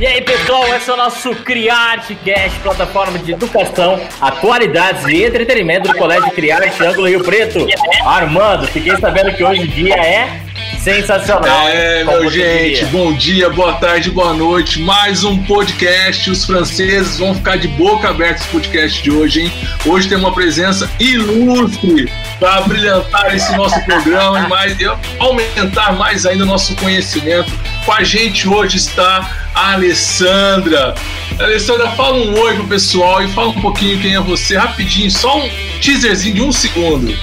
E 0.00 0.06
aí, 0.06 0.22
pessoal, 0.22 0.66
esse 0.74 0.88
é 0.88 0.94
o 0.94 0.96
nosso 0.96 1.34
CriArteCast, 1.34 2.58
plataforma 2.60 3.18
de 3.18 3.32
educação, 3.32 4.00
atualidades 4.18 5.06
e 5.06 5.24
entretenimento 5.24 5.92
do 5.92 5.98
Colégio 5.98 6.30
CriArte 6.30 6.82
Ângulo 6.82 7.06
Rio 7.06 7.22
Preto. 7.22 7.66
Armando, 8.02 8.66
fiquei 8.68 8.96
sabendo 8.96 9.30
que 9.36 9.44
hoje 9.44 9.64
o 9.64 9.68
dia 9.68 9.94
é 9.94 10.40
sensacional. 10.78 11.68
É, 11.68 12.02
meu 12.02 12.30
gente, 12.30 12.86
bom 12.86 13.12
dia, 13.12 13.50
boa 13.50 13.74
tarde, 13.74 14.10
boa 14.10 14.32
noite. 14.32 14.80
Mais 14.80 15.22
um 15.22 15.36
podcast. 15.42 16.30
Os 16.30 16.46
franceses 16.46 17.18
vão 17.18 17.34
ficar 17.34 17.56
de 17.56 17.68
boca 17.68 18.08
aberta 18.08 18.40
esse 18.40 18.48
podcast 18.48 19.02
de 19.02 19.10
hoje, 19.10 19.42
hein? 19.42 19.52
Hoje 19.84 20.08
tem 20.08 20.16
uma 20.16 20.32
presença 20.32 20.90
ilustre 20.98 22.10
para 22.38 22.62
brilhantar 22.62 23.34
esse 23.34 23.54
nosso 23.54 23.78
programa 23.84 24.40
e 24.40 24.48
mais, 24.48 24.76
aumentar 25.18 25.92
mais 25.92 26.24
ainda 26.24 26.44
o 26.44 26.46
nosso 26.46 26.74
conhecimento. 26.76 27.52
Com 27.84 27.92
a 27.92 28.02
gente 28.02 28.48
hoje 28.48 28.78
está 28.78 29.49
a 29.54 29.72
Alessandra. 29.72 30.94
Alessandra, 31.38 31.90
fala 31.90 32.16
um 32.16 32.38
oi 32.38 32.54
pro 32.54 32.64
pessoal 32.64 33.22
e 33.22 33.28
fala 33.28 33.48
um 33.48 33.60
pouquinho 33.60 34.00
quem 34.00 34.14
é 34.14 34.20
você, 34.20 34.56
rapidinho, 34.56 35.10
só 35.10 35.38
um 35.38 35.48
teaserzinho 35.80 36.34
de 36.34 36.42
um 36.42 36.52
segundo. 36.52 37.14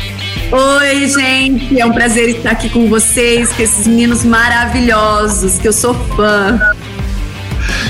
Oi, 0.51 1.07
gente, 1.09 1.79
é 1.79 1.85
um 1.85 1.91
prazer 1.91 2.29
estar 2.29 2.51
aqui 2.51 2.69
com 2.69 2.87
vocês, 2.87 3.51
com 3.51 3.61
esses 3.61 3.85
meninos 3.85 4.23
maravilhosos, 4.23 5.59
que 5.59 5.67
eu 5.67 5.73
sou 5.73 5.93
fã. 6.15 6.59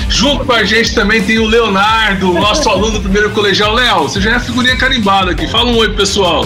Junto 0.08 0.44
com 0.44 0.52
a 0.52 0.64
gente 0.64 0.94
também 0.94 1.22
tem 1.22 1.38
o 1.38 1.46
Leonardo, 1.46 2.32
nosso 2.32 2.68
aluno 2.68 2.92
do 2.92 3.00
primeiro 3.00 3.30
colegial. 3.30 3.74
Léo, 3.74 4.02
você 4.02 4.20
já 4.20 4.32
é 4.32 4.34
a 4.34 4.40
figurinha 4.40 4.76
carimbada 4.76 5.30
aqui. 5.30 5.46
Fala 5.46 5.70
um 5.70 5.76
oi, 5.76 5.92
pessoal. 5.94 6.44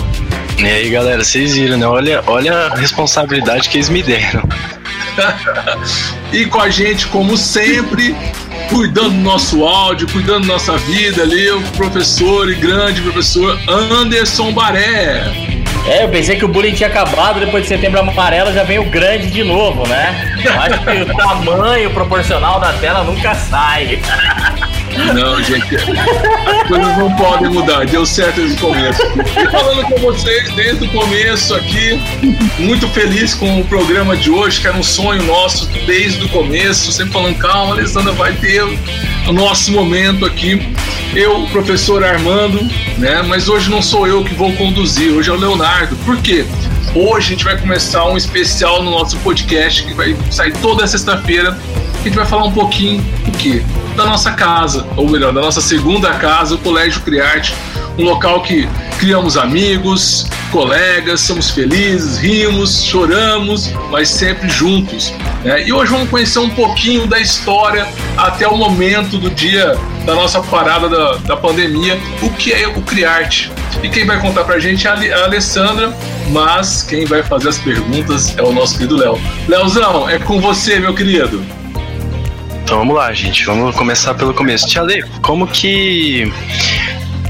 E 0.59 0.65
aí, 0.65 0.91
galera, 0.91 1.24
vocês 1.24 1.55
viram, 1.55 1.77
né? 1.77 1.87
Olha, 1.87 2.23
olha 2.27 2.52
a 2.52 2.74
responsabilidade 2.77 3.69
que 3.69 3.79
eles 3.79 3.88
me 3.88 4.02
deram. 4.02 4.43
e 6.33 6.47
com 6.47 6.60
a 6.60 6.70
gente, 6.70 7.06
como 7.09 7.37
sempre, 7.37 8.15
cuidando 8.68 9.10
do 9.10 9.21
nosso 9.21 9.65
áudio, 9.65 10.09
cuidando 10.09 10.46
da 10.46 10.54
nossa 10.54 10.76
vida 10.79 11.23
ali, 11.23 11.51
o 11.51 11.60
professor 11.73 12.51
e 12.51 12.54
grande 12.54 13.01
professor 13.01 13.59
Anderson 13.68 14.52
Baré. 14.52 15.24
É, 15.87 16.04
eu 16.04 16.09
pensei 16.09 16.37
que 16.37 16.45
o 16.45 16.49
bullying 16.49 16.74
tinha 16.74 16.88
acabado, 16.88 17.41
depois 17.41 17.65
de 17.65 17.69
setembro 17.69 17.98
amarelo 17.98 18.52
já 18.52 18.63
vem 18.63 18.79
o 18.79 18.85
grande 18.85 19.30
de 19.30 19.43
novo, 19.43 19.87
né? 19.88 20.32
Eu 20.45 20.60
acho 20.60 20.80
que 20.85 21.10
o 21.10 21.16
tamanho 21.16 21.91
proporcional 21.91 22.60
da 22.60 22.73
tela 22.74 23.02
nunca 23.02 23.35
sai. 23.35 24.01
Não, 25.15 25.43
gente, 25.43 25.76
as 25.76 26.68
coisas 26.68 26.98
não 26.98 27.15
podem 27.16 27.51
mudar. 27.51 27.87
Deu 27.87 28.04
certo 28.04 28.37
desde 28.37 28.57
o 28.57 28.60
começo. 28.60 29.02
E 29.02 29.51
falando 29.51 29.82
com 29.85 29.98
vocês 29.98 30.51
desde 30.54 30.85
o 30.85 30.88
começo 30.90 31.54
aqui, 31.54 32.01
muito 32.59 32.87
feliz 32.88 33.35
com 33.35 33.60
o 33.60 33.65
programa 33.65 34.16
de 34.16 34.30
hoje, 34.30 34.60
que 34.60 34.66
era 34.66 34.76
um 34.76 34.82
sonho 34.82 35.23
nosso 35.24 35.66
desde 35.87 36.24
o 36.24 36.29
começo. 36.29 36.93
Sempre 36.93 37.13
falando, 37.13 37.38
calma, 37.38 37.74
Alessandra, 37.74 38.13
vai 38.13 38.32
ter 38.35 38.63
o 38.63 39.32
nosso 39.32 39.73
momento 39.73 40.24
aqui. 40.24 40.74
Eu, 41.15 41.46
professor 41.52 42.02
Armando, 42.02 42.63
né? 42.98 43.23
Mas 43.23 43.48
hoje 43.48 43.70
não 43.70 43.82
sou 43.82 44.07
eu 44.07 44.24
que 44.24 44.35
vou 44.35 44.52
conduzir, 44.54 45.13
hoje 45.13 45.30
é 45.30 45.32
o 45.32 45.37
Leonardo. 45.37 45.96
Por 45.96 46.16
quê? 46.18 46.45
Hoje 46.95 47.26
a 47.26 47.30
gente 47.30 47.45
vai 47.45 47.59
começar 47.59 48.04
um 48.07 48.16
especial 48.16 48.82
no 48.82 48.90
nosso 48.90 49.16
podcast 49.18 49.82
que 49.85 49.95
vai 49.95 50.16
sair 50.30 50.52
toda 50.59 50.87
sexta-feira. 50.87 51.57
A 52.01 52.04
gente 52.04 52.15
vai 52.15 52.26
falar 52.26 52.45
um 52.45 52.52
pouquinho 52.52 53.01
do 53.24 53.32
quê? 53.38 53.63
Da 53.96 54.07
nossa 54.07 54.32
casa, 54.32 54.87
ou 54.96 55.09
melhor, 55.09 55.32
da 55.32 55.40
nossa 55.40 55.60
segunda 55.60 56.12
casa, 56.15 56.54
o 56.54 56.59
Colégio 56.59 57.02
Criarte, 57.02 57.54
um 57.98 58.04
local 58.04 58.43
que 58.43 58.68
criamos 58.98 59.37
amigos, 59.37 60.26
colegas, 60.51 61.21
somos 61.21 61.51
felizes, 61.51 62.18
rimos, 62.18 62.85
choramos, 62.85 63.70
mas 63.90 64.09
sempre 64.09 64.48
juntos. 64.48 65.12
Né? 65.44 65.66
E 65.66 65.72
hoje 65.72 65.91
vamos 65.91 66.09
conhecer 66.09 66.38
um 66.38 66.50
pouquinho 66.50 67.06
da 67.06 67.19
história 67.19 67.88
até 68.16 68.47
o 68.47 68.56
momento 68.56 69.19
do 69.19 69.31
dia 69.31 69.76
da 70.04 70.15
nossa 70.15 70.41
parada 70.43 70.88
da, 70.88 71.15
da 71.16 71.37
pandemia, 71.37 71.98
o 72.22 72.30
que 72.30 72.53
é 72.53 72.69
o 72.69 72.82
Criarte. 72.82 73.50
E 73.82 73.88
quem 73.88 74.06
vai 74.06 74.20
contar 74.20 74.44
pra 74.44 74.59
gente 74.59 74.86
é 74.86 74.91
a 74.91 75.24
Alessandra, 75.24 75.92
mas 76.30 76.82
quem 76.82 77.04
vai 77.04 77.22
fazer 77.22 77.48
as 77.48 77.59
perguntas 77.59 78.36
é 78.38 78.42
o 78.42 78.53
nosso 78.53 78.74
querido 78.74 78.97
Léo. 78.97 79.20
Léozão, 79.48 80.09
é 80.09 80.19
com 80.19 80.41
você, 80.41 80.78
meu 80.78 80.94
querido. 80.94 81.61
Então 82.72 82.81
vamos 82.81 82.97
lá, 82.97 83.12
gente. 83.12 83.44
Vamos 83.44 83.77
começar 83.77 84.15
pelo 84.15 84.33
começo. 84.33 84.66
Tia 84.66 84.81
Lê, 84.81 85.03
como 85.21 85.47
que 85.47 86.33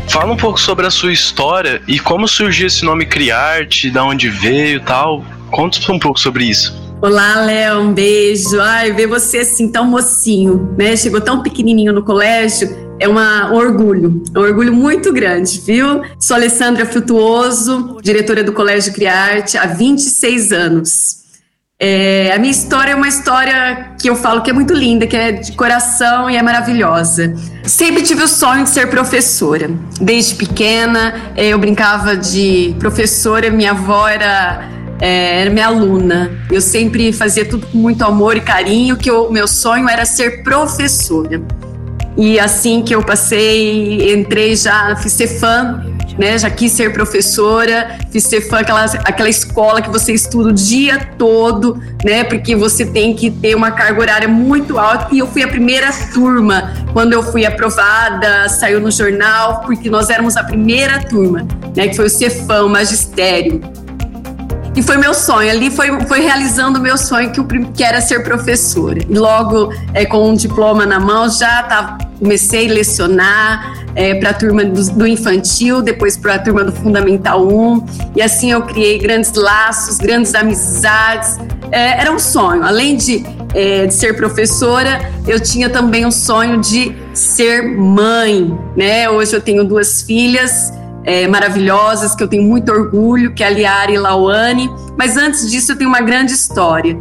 Fala 0.09 0.33
um 0.33 0.37
pouco 0.37 0.61
sobre 0.61 0.87
a 0.87 0.91
sua 0.91 1.13
história 1.13 1.83
e 1.89 1.99
como 1.99 2.29
surgiu 2.29 2.69
esse 2.69 2.85
nome 2.85 3.07
Criarte, 3.07 3.91
da 3.91 4.05
onde 4.05 4.29
veio 4.29 4.77
e 4.77 4.81
tal. 4.85 5.25
Conta 5.51 5.81
um 5.91 5.99
pouco 5.99 6.21
sobre 6.21 6.45
isso. 6.45 6.81
Olá, 7.01 7.41
Léo, 7.41 7.81
um 7.81 7.93
beijo. 7.93 8.61
Ai, 8.61 8.93
ver 8.93 9.09
você 9.09 9.39
assim, 9.39 9.67
tão 9.67 9.85
mocinho, 9.85 10.77
né? 10.79 10.97
Chegou 10.97 11.21
tão 11.21 11.43
pequenininho 11.43 11.93
no 11.93 12.05
colégio, 12.05 12.95
é 13.01 13.09
uma, 13.09 13.51
um 13.51 13.57
orgulho, 13.57 14.23
um 14.37 14.41
orgulho 14.41 14.73
muito 14.73 15.13
grande, 15.13 15.61
viu? 15.61 16.03
Sou 16.21 16.37
Alessandra 16.37 16.87
Frutuoso, 16.87 17.99
diretora 18.01 18.45
do 18.45 18.53
Colégio 18.53 18.93
Criarte 18.93 19.59
há 19.59 19.67
26 19.67 20.53
anos. 20.53 21.22
É, 21.85 22.31
a 22.33 22.39
minha 22.39 22.53
história 22.53 22.93
é 22.93 22.95
uma 22.95 23.09
história 23.09 23.89
que 24.01 24.09
eu 24.09 24.15
falo 24.15 24.41
que 24.41 24.49
é 24.49 24.53
muito 24.53 24.73
linda, 24.73 25.05
que 25.05 25.17
é 25.17 25.33
de 25.33 25.51
coração 25.51 26.31
e 26.31 26.37
é 26.37 26.41
maravilhosa. 26.41 27.35
Sempre 27.65 28.05
tive 28.05 28.23
o 28.23 28.29
sonho 28.29 28.63
de 28.63 28.71
ser 28.71 28.89
professora. 28.89 29.69
Desde 30.01 30.37
pequena, 30.37 31.33
é, 31.35 31.49
eu 31.49 31.59
brincava 31.59 32.17
de 32.17 32.73
professora, 32.79 33.51
minha 33.51 33.73
avó 33.73 34.07
era, 34.07 34.65
é, 35.01 35.41
era 35.41 35.51
minha 35.51 35.67
aluna. 35.67 36.31
Eu 36.53 36.61
sempre 36.61 37.13
fazia 37.13 37.45
tudo 37.45 37.67
com 37.67 37.79
muito 37.79 38.05
amor 38.05 38.37
e 38.37 38.41
carinho, 38.41 38.97
que 38.97 39.11
o 39.11 39.29
meu 39.29 39.49
sonho 39.49 39.89
era 39.89 40.05
ser 40.05 40.45
professora. 40.45 41.43
E 42.17 42.39
assim 42.39 42.83
que 42.83 42.95
eu 42.95 43.03
passei, 43.03 44.13
entrei 44.13 44.55
já, 44.55 44.95
fiz 44.97 45.13
ser 45.13 45.29
fã 45.29 45.83
né? 46.19 46.39
Já 46.39 46.51
quis 46.51 46.73
ser 46.73 46.93
professora, 46.93 47.99
fiz 48.11 48.25
ser 48.25 48.41
fã 48.43 48.59
aquela, 48.59 48.85
aquela 48.85 49.29
escola 49.29 49.81
que 49.81 49.91
você 49.91 50.13
estuda 50.13 50.51
o 50.51 50.53
dia 50.53 50.99
todo, 51.19 51.81
né? 52.05 52.25
Porque 52.25 52.55
você 52.55 52.85
tem 52.85 53.15
que 53.15 53.31
ter 53.31 53.55
uma 53.55 53.71
carga 53.71 54.01
horária 54.01 54.29
muito 54.29 54.79
alta. 54.79 55.09
E 55.13 55.19
eu 55.19 55.27
fui 55.27 55.43
a 55.43 55.49
primeira 55.49 55.91
turma 56.13 56.73
quando 56.93 57.13
eu 57.13 57.23
fui 57.23 57.47
aprovada, 57.47 58.49
saiu 58.49 58.81
no 58.81 58.91
jornal, 58.91 59.61
porque 59.61 59.89
nós 59.89 60.11
éramos 60.11 60.37
a 60.37 60.45
primeira 60.45 61.01
turma, 61.01 61.47
né? 61.75 61.89
Que 61.89 61.97
foi 61.97 62.07
o 62.07 62.11
Cefam, 62.11 62.67
o 62.67 62.69
magistério. 62.69 63.61
E 64.75 64.83
foi 64.83 64.97
meu 64.97 65.13
sonho, 65.13 65.51
ali 65.51 65.71
foi, 65.71 65.89
foi 66.07 66.21
realizando 66.21 66.79
o 66.79 66.83
meu 66.83 66.97
sonho 66.97 67.31
que, 67.31 67.43
que 67.73 67.85
era 67.85 68.01
ser 68.01 68.23
professora. 68.23 68.99
E 69.07 69.15
logo, 69.15 69.73
é, 69.93 70.07
com 70.07 70.31
um 70.31 70.35
diploma 70.35 70.87
na 70.87 70.99
mão, 70.99 71.29
já 71.29 71.63
tava, 71.65 71.99
comecei 72.19 72.71
a 72.71 72.73
lecionar, 72.73 73.83
é, 73.95 74.15
para 74.15 74.31
a 74.31 74.35
turma 74.35 74.65
do, 74.65 74.91
do, 74.93 75.07
infantil, 75.07 75.83
depois 75.83 76.17
para 76.17 76.35
a 76.35 76.39
turma 76.39 76.65
do 76.65 76.73
Fundamental 76.73 77.47
1. 77.47 77.87
E 78.17 78.23
assim 78.23 78.53
eu 78.53 78.63
criei 78.63 78.99
grandes 78.99 79.35
laços, 79.35 79.99
grandes 79.99 80.35
amizades. 80.35 81.39
É, 81.71 82.01
era 82.01 82.11
um 82.11 82.19
sonho. 82.19 82.63
Além 82.63 82.97
de, 82.97 83.25
é, 83.55 83.87
de 83.87 83.95
ser 83.95 84.17
professora, 84.17 85.11
eu 85.27 85.39
tinha 85.39 85.69
também 85.69 86.07
um 86.07 86.11
sonho 86.11 86.61
de 86.61 86.95
ser 87.13 87.63
mãe. 87.77 88.59
Né? 88.75 89.11
Hoje 89.11 89.35
eu 89.35 89.41
tenho 89.41 89.65
duas 89.65 90.01
filhas. 90.01 90.73
É, 91.05 91.27
maravilhosas, 91.27 92.15
que 92.15 92.23
eu 92.23 92.29
tenho 92.29 92.45
muito 92.45 92.71
orgulho, 92.71 93.35
que 93.35 93.43
é 93.43 93.47
a 93.47 93.51
Liara 93.51 93.91
e 93.91 93.99
Lauane. 93.99 94.71
Mas 94.97 95.17
antes 95.17 95.51
disso, 95.51 95.73
eu 95.73 95.77
tenho 95.77 95.91
uma 95.91 96.01
grande 96.01 96.33
história. 96.33 96.97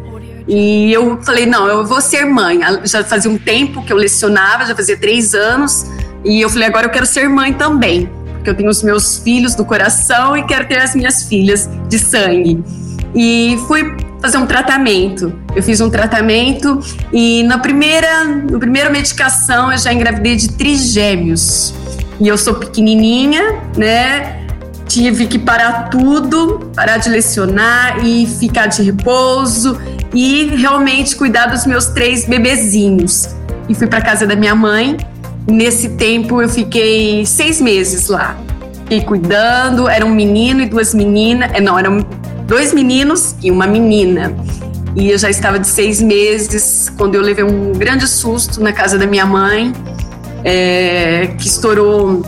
E 0.47 0.91
eu 0.91 1.21
falei, 1.21 1.45
não, 1.45 1.67
eu 1.67 1.85
vou 1.85 2.01
ser 2.01 2.25
mãe. 2.25 2.59
Já 2.83 3.03
fazia 3.03 3.29
um 3.29 3.37
tempo 3.37 3.83
que 3.83 3.93
eu 3.93 3.97
lecionava, 3.97 4.65
já 4.65 4.75
fazia 4.75 4.97
três 4.97 5.33
anos. 5.33 5.85
E 6.25 6.41
eu 6.41 6.49
falei, 6.49 6.67
agora 6.67 6.87
eu 6.87 6.89
quero 6.89 7.05
ser 7.05 7.29
mãe 7.29 7.53
também, 7.53 8.09
porque 8.33 8.49
eu 8.49 8.55
tenho 8.55 8.69
os 8.69 8.83
meus 8.83 9.17
filhos 9.17 9.55
do 9.55 9.65
coração 9.65 10.35
e 10.37 10.43
quero 10.43 10.67
ter 10.67 10.79
as 10.79 10.95
minhas 10.95 11.23
filhas 11.23 11.69
de 11.87 11.97
sangue. 11.97 12.63
E 13.15 13.57
fui 13.67 13.95
fazer 14.21 14.37
um 14.37 14.45
tratamento. 14.45 15.33
Eu 15.55 15.63
fiz 15.63 15.81
um 15.81 15.89
tratamento 15.89 16.79
e 17.11 17.43
na 17.43 17.57
primeira, 17.57 18.25
na 18.25 18.59
primeira 18.59 18.89
medicação 18.89 19.71
eu 19.71 19.77
já 19.77 19.91
engravidei 19.91 20.35
de 20.35 20.49
trigêmeos. 20.49 21.73
E 22.21 22.27
eu 22.27 22.37
sou 22.37 22.53
pequenininha, 22.55 23.61
né? 23.75 24.45
Tive 24.87 25.25
que 25.25 25.37
parar 25.37 25.89
tudo, 25.89 26.71
parar 26.73 26.97
de 26.97 27.09
lecionar 27.09 28.05
e 28.05 28.25
ficar 28.25 28.67
de 28.67 28.81
repouso 28.81 29.77
e 30.13 30.45
realmente 30.55 31.15
cuidar 31.17 31.47
dos 31.47 31.65
meus 31.65 31.87
três 31.87 32.25
bebezinhos. 32.25 33.35
E 33.67 33.75
fui 33.75 33.87
para 33.87 34.01
casa 34.01 34.25
da 34.25 34.35
minha 34.35 34.55
mãe 34.55 34.97
Nesse 35.47 35.89
tempo 35.89 36.41
eu 36.41 36.47
fiquei 36.47 37.25
seis 37.25 37.59
meses 37.59 38.07
lá. 38.07 38.37
Fiquei 38.83 39.01
cuidando, 39.01 39.87
era 39.87 40.05
um 40.05 40.13
menino 40.13 40.61
e 40.61 40.65
duas 40.67 40.93
meninas. 40.93 41.51
É, 41.53 41.59
não, 41.59 41.77
eram 41.77 42.05
dois 42.45 42.73
meninos 42.73 43.35
e 43.41 43.49
uma 43.49 43.65
menina. 43.65 44.35
E 44.95 45.09
eu 45.09 45.17
já 45.17 45.29
estava 45.29 45.57
de 45.57 45.67
seis 45.67 46.01
meses 46.01 46.91
quando 46.97 47.15
eu 47.15 47.21
levei 47.21 47.43
um 47.43 47.71
grande 47.71 48.07
susto 48.07 48.61
na 48.61 48.73
casa 48.73 48.97
da 48.97 49.07
minha 49.07 49.25
mãe, 49.25 49.71
é, 50.43 51.33
que 51.37 51.47
estourou 51.47 52.23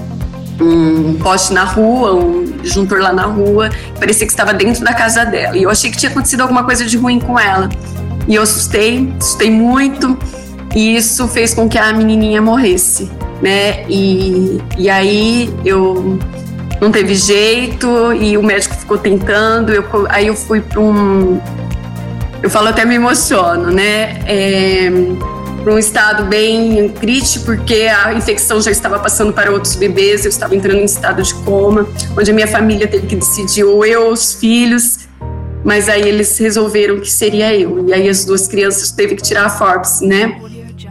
um 0.62 1.16
poste 1.16 1.54
na 1.54 1.64
rua, 1.64 2.14
um 2.14 2.44
disjuntor 2.62 3.00
lá 3.00 3.12
na 3.12 3.26
rua, 3.26 3.70
parecia 4.00 4.26
que 4.26 4.34
estava 4.34 4.54
dentro 4.54 4.84
da 4.84 4.94
casa 4.94 5.26
dela. 5.26 5.58
E 5.58 5.64
eu 5.64 5.70
achei 5.70 5.92
que 5.92 5.98
tinha 5.98 6.12
acontecido 6.12 6.42
alguma 6.42 6.64
coisa 6.64 6.86
de 6.86 6.98
ruim 6.98 7.20
com 7.20 7.40
ela. 7.40 7.70
E 8.28 8.36
eu 8.36 8.44
assustei, 8.44 9.14
assustei 9.20 9.52
muito. 9.52 10.18
e 10.76 10.96
isso 10.96 11.28
fez 11.28 11.54
com 11.54 11.68
que 11.70 11.78
a 11.78 11.94
menininha 11.94 12.42
morresse, 12.42 13.12
né? 13.42 13.84
E, 13.90 14.62
e 14.78 14.90
aí 14.90 15.54
eu 15.66 16.18
não 16.82 16.92
teve 16.92 17.16
jeito 17.16 18.14
e 18.14 18.38
o 18.38 18.44
médico 18.44 18.76
ficou 18.76 18.98
tentando. 18.98 19.72
Eu, 19.72 19.86
aí 20.10 20.28
eu 20.28 20.36
fui 20.36 20.62
para 20.62 20.80
um. 20.80 21.40
Eu 22.42 22.50
falo 22.50 22.68
até 22.70 22.86
me 22.86 22.96
emociono, 22.96 23.72
né? 23.72 24.20
É, 24.26 24.92
para 25.64 25.74
um 25.74 25.80
estado 25.80 26.26
bem 26.26 26.90
crítico, 26.90 27.46
porque 27.46 27.88
a 27.88 28.14
infecção 28.14 28.62
já 28.62 28.70
estava 28.70 29.00
passando 29.00 29.32
para 29.32 29.50
outros 29.50 29.76
bebês, 29.76 30.26
eu 30.26 30.30
estava 30.30 30.54
entrando 30.56 30.80
em 30.80 30.86
estado 30.86 31.24
de 31.24 31.34
coma, 31.36 31.88
onde 32.18 32.30
a 32.30 32.34
minha 32.34 32.48
família 32.48 32.86
teve 32.86 33.08
que 33.08 33.16
decidir 33.16 33.64
ou 33.64 33.86
eu 33.86 34.08
ou 34.08 34.12
os 34.12 34.34
filhos, 34.34 35.08
mas 35.64 35.88
aí 35.88 36.02
eles 36.02 36.38
resolveram 36.38 37.00
que 37.00 37.10
seria 37.10 37.56
eu. 37.56 37.88
E 37.88 37.94
aí 37.94 38.10
as 38.10 38.26
duas 38.26 38.48
crianças 38.48 38.92
teve 38.92 39.16
que 39.16 39.24
tirar 39.24 39.46
a 39.46 39.50
Forbes, 39.50 40.02
né? 40.02 40.38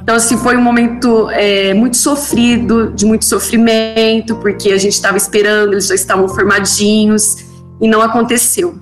Então, 0.02 0.16
assim, 0.16 0.36
foi 0.38 0.56
um 0.56 0.62
momento 0.62 1.28
é, 1.30 1.74
muito 1.74 1.96
sofrido, 1.96 2.90
de 2.92 3.04
muito 3.04 3.26
sofrimento, 3.26 4.36
porque 4.36 4.70
a 4.70 4.78
gente 4.78 4.94
estava 4.94 5.16
esperando, 5.16 5.74
eles 5.74 5.86
já 5.86 5.94
estavam 5.94 6.26
formadinhos 6.28 7.44
e 7.80 7.86
não 7.86 8.00
aconteceu, 8.00 8.74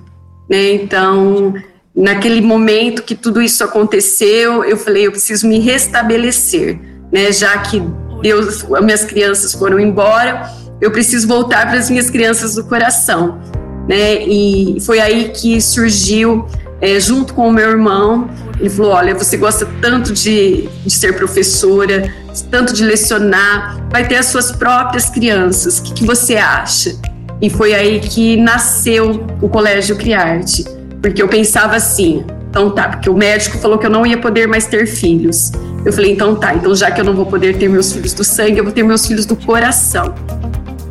né? 0.49 0.73
Então, 0.73 1.53
naquele 1.95 2.41
momento 2.41 3.03
que 3.03 3.15
tudo 3.15 3.41
isso 3.41 3.63
aconteceu, 3.63 4.63
eu 4.63 4.77
falei, 4.77 5.07
eu 5.07 5.11
preciso 5.11 5.47
me 5.47 5.59
restabelecer, 5.59 6.79
né? 7.11 7.31
Já 7.31 7.57
que 7.59 7.81
Deus, 8.21 8.65
as 8.71 8.83
minhas 8.83 9.03
crianças 9.03 9.53
foram 9.53 9.79
embora, 9.79 10.49
eu 10.79 10.91
preciso 10.91 11.27
voltar 11.27 11.67
para 11.67 11.77
as 11.77 11.89
minhas 11.89 12.09
crianças 12.09 12.55
do 12.55 12.63
coração, 12.63 13.39
né? 13.87 14.23
E 14.23 14.77
foi 14.81 14.99
aí 14.99 15.29
que 15.29 15.59
surgiu, 15.59 16.47
é, 16.79 16.99
junto 16.99 17.33
com 17.33 17.47
o 17.47 17.51
meu 17.51 17.69
irmão, 17.69 18.29
ele 18.59 18.69
falou: 18.69 18.91
Olha, 18.91 19.13
você 19.13 19.37
gosta 19.37 19.67
tanto 19.81 20.13
de, 20.13 20.69
de 20.85 20.91
ser 20.91 21.15
professora, 21.15 22.13
tanto 22.49 22.73
de 22.73 22.83
lecionar, 22.83 23.77
vai 23.89 24.07
ter 24.07 24.15
as 24.15 24.27
suas 24.27 24.51
próprias 24.51 25.09
crianças, 25.09 25.79
o 25.79 25.83
que, 25.83 25.93
que 25.95 26.05
você 26.05 26.37
acha? 26.37 26.95
E 27.41 27.49
foi 27.49 27.73
aí 27.73 27.99
que 27.99 28.37
nasceu 28.37 29.25
o 29.41 29.49
Colégio 29.49 29.95
Criarte, 29.95 30.63
porque 31.01 31.21
eu 31.21 31.27
pensava 31.27 31.75
assim: 31.75 32.23
então 32.49 32.69
tá, 32.69 32.89
porque 32.89 33.09
o 33.09 33.15
médico 33.15 33.57
falou 33.57 33.77
que 33.77 33.85
eu 33.85 33.89
não 33.89 34.05
ia 34.05 34.17
poder 34.17 34.47
mais 34.47 34.65
ter 34.65 34.85
filhos. 34.85 35.51
Eu 35.85 35.91
falei: 35.91 36.13
então 36.13 36.35
tá, 36.35 36.53
então 36.53 36.75
já 36.75 36.91
que 36.91 37.01
eu 37.01 37.05
não 37.05 37.13
vou 37.13 37.25
poder 37.25 37.57
ter 37.57 37.69
meus 37.69 37.91
filhos 37.91 38.13
do 38.13 38.23
sangue, 38.23 38.57
eu 38.57 38.63
vou 38.63 38.73
ter 38.73 38.83
meus 38.83 39.05
filhos 39.05 39.25
do 39.25 39.35
coração. 39.35 40.13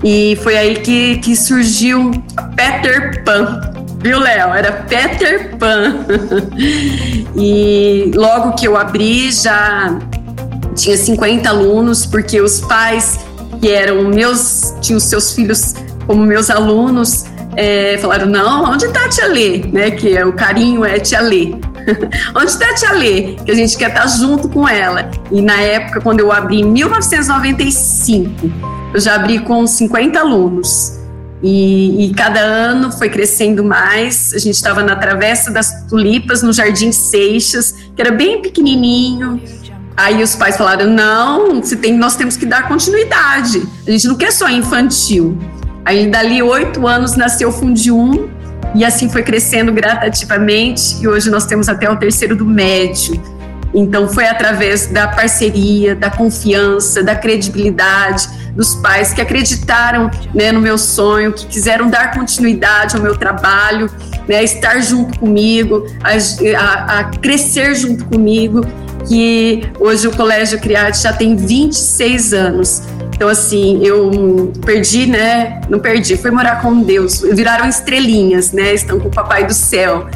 E 0.03 0.39
foi 0.43 0.57
aí 0.57 0.77
que, 0.77 1.19
que 1.19 1.37
surgiu 1.37 2.11
Peter 2.57 3.23
Pan, 3.23 3.61
Viu, 4.03 4.19
Léo? 4.19 4.55
Era 4.55 4.73
Peter 4.73 5.57
Pan. 5.59 6.07
e 7.37 8.11
logo 8.15 8.53
que 8.55 8.67
eu 8.67 8.77
abri, 8.77 9.31
já 9.31 9.99
tinha 10.75 10.97
50 10.97 11.49
alunos, 11.49 12.07
porque 12.07 12.41
os 12.41 12.61
pais 12.61 13.21
que 13.61 13.71
eram 13.71 14.05
meus, 14.09 14.75
tinham 14.81 14.99
seus 14.99 15.35
filhos 15.35 15.75
como 16.07 16.25
meus 16.25 16.49
alunos, 16.49 17.27
é, 17.57 17.99
falaram: 17.99 18.27
não, 18.27 18.71
onde 18.71 18.87
está 18.87 19.05
a 19.05 19.09
Tia 19.09 19.27
Lê? 19.27 19.59
Né, 19.59 19.91
que 19.91 20.17
é, 20.17 20.25
o 20.25 20.33
carinho 20.33 20.85
é 20.85 20.99
Tia 20.99 21.21
Lê. 21.21 21.55
onde 22.35 22.51
está 22.51 22.71
a 22.71 22.75
Tia 22.75 22.93
Lê? 22.93 23.37
Que 23.45 23.51
a 23.51 23.55
gente 23.55 23.77
quer 23.77 23.89
estar 23.89 24.03
tá 24.03 24.07
junto 24.07 24.49
com 24.49 24.69
ela. 24.69 25.11
E 25.31 25.41
na 25.41 25.61
época, 25.61 26.01
quando 26.01 26.21
eu 26.21 26.33
abri 26.33 26.61
em 26.61 26.65
1995, 26.65 28.51
eu 28.95 29.01
já 29.01 29.15
abri 29.15 29.39
com 29.41 29.67
50 29.67 30.19
alunos. 30.19 30.99
E, 31.43 32.05
e, 32.05 32.15
cada 32.15 32.41
ano 32.41 32.93
foi 32.93 33.09
crescendo 33.09 33.65
mais. 33.65 34.35
A 34.35 34.39
gente 34.39 34.57
estava 34.57 34.83
na 34.83 34.95
Travessa 34.95 35.51
das 35.51 35.87
Tulipas, 35.89 36.43
no 36.43 36.53
Jardim 36.53 36.93
Seixas, 36.93 37.73
que 37.97 38.03
era 38.03 38.13
bem 38.13 38.43
pequenininho. 38.43 39.41
Aí 39.97 40.23
os 40.23 40.37
pais 40.37 40.57
falaram: 40.57 40.91
não, 40.91 41.61
tem, 41.61 41.97
nós 41.97 42.15
temos 42.15 42.37
que 42.37 42.45
dar 42.45 42.69
continuidade. 42.69 43.67
A 43.87 43.91
gente 43.91 44.07
não 44.07 44.17
quer 44.17 44.33
só 44.33 44.51
infantil. 44.51 45.39
Aí 45.91 46.07
dali 46.07 46.41
oito 46.41 46.87
anos 46.87 47.17
nasceu 47.17 47.49
o 47.49 47.53
Fundi 47.53 47.91
1 47.91 48.31
e 48.77 48.85
assim 48.85 49.09
foi 49.09 49.25
crescendo 49.25 49.73
gradativamente. 49.73 51.03
E 51.03 51.09
hoje 51.09 51.29
nós 51.29 51.47
temos 51.47 51.69
até 51.69 51.91
o 51.91 51.97
terceiro 51.97 52.37
do 52.37 52.47
médio. 52.47 53.21
Então 53.75 54.07
foi 54.09 54.29
através 54.29 54.87
da 54.87 55.09
parceria, 55.09 55.97
da 55.97 56.09
confiança, 56.09 57.03
da 57.03 57.17
credibilidade 57.17 58.29
dos 58.55 58.77
pais 58.77 59.13
que 59.13 59.21
acreditaram 59.21 60.09
né, 60.33 60.53
no 60.53 60.61
meu 60.61 60.79
sonho, 60.79 61.33
que 61.33 61.45
quiseram 61.47 61.91
dar 61.91 62.13
continuidade 62.13 62.95
ao 62.95 63.03
meu 63.03 63.17
trabalho, 63.17 63.91
né, 64.29 64.45
estar 64.45 64.81
junto 64.81 65.19
comigo, 65.19 65.87
a, 66.05 66.11
a, 66.57 67.01
a 67.01 67.05
crescer 67.19 67.75
junto 67.75 68.05
comigo, 68.05 68.61
que 69.09 69.63
hoje 69.79 70.09
o 70.09 70.17
Colégio 70.17 70.59
Criarte 70.61 71.03
já 71.03 71.13
tem 71.13 71.37
26 71.37 72.33
anos. 72.33 72.83
Então, 73.15 73.29
assim, 73.29 73.85
eu 73.85 74.51
perdi, 74.65 75.07
né? 75.07 75.61
Não 75.69 75.79
perdi, 75.79 76.17
fui 76.17 76.31
morar 76.31 76.63
com 76.63 76.83
Deus. 76.83 77.21
Viraram 77.21 77.69
estrelinhas, 77.69 78.53
né? 78.53 78.73
Estão 78.73 78.99
com 78.99 79.09
o 79.09 79.11
Papai 79.11 79.47
do 79.47 79.53
Céu. 79.53 80.09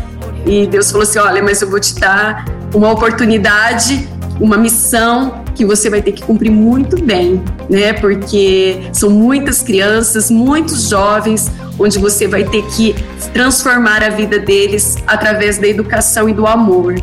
E 0.46 0.66
Deus 0.66 0.90
falou 0.90 1.02
assim: 1.02 1.18
olha, 1.18 1.42
mas 1.42 1.60
eu 1.60 1.68
vou 1.68 1.80
te 1.80 1.94
dar 1.94 2.44
uma 2.74 2.90
oportunidade, 2.90 4.08
uma 4.40 4.56
missão 4.56 5.44
que 5.54 5.64
você 5.64 5.88
vai 5.88 6.02
ter 6.02 6.12
que 6.12 6.22
cumprir 6.22 6.50
muito 6.50 7.02
bem, 7.02 7.42
né? 7.68 7.92
Porque 7.92 8.88
são 8.92 9.10
muitas 9.10 9.62
crianças, 9.62 10.30
muitos 10.30 10.88
jovens, 10.88 11.50
onde 11.78 11.98
você 11.98 12.26
vai 12.26 12.44
ter 12.44 12.62
que 12.68 12.94
transformar 13.32 14.02
a 14.02 14.08
vida 14.08 14.38
deles 14.38 14.96
através 15.06 15.58
da 15.58 15.68
educação 15.68 16.28
e 16.28 16.32
do 16.32 16.46
amor. 16.46 16.94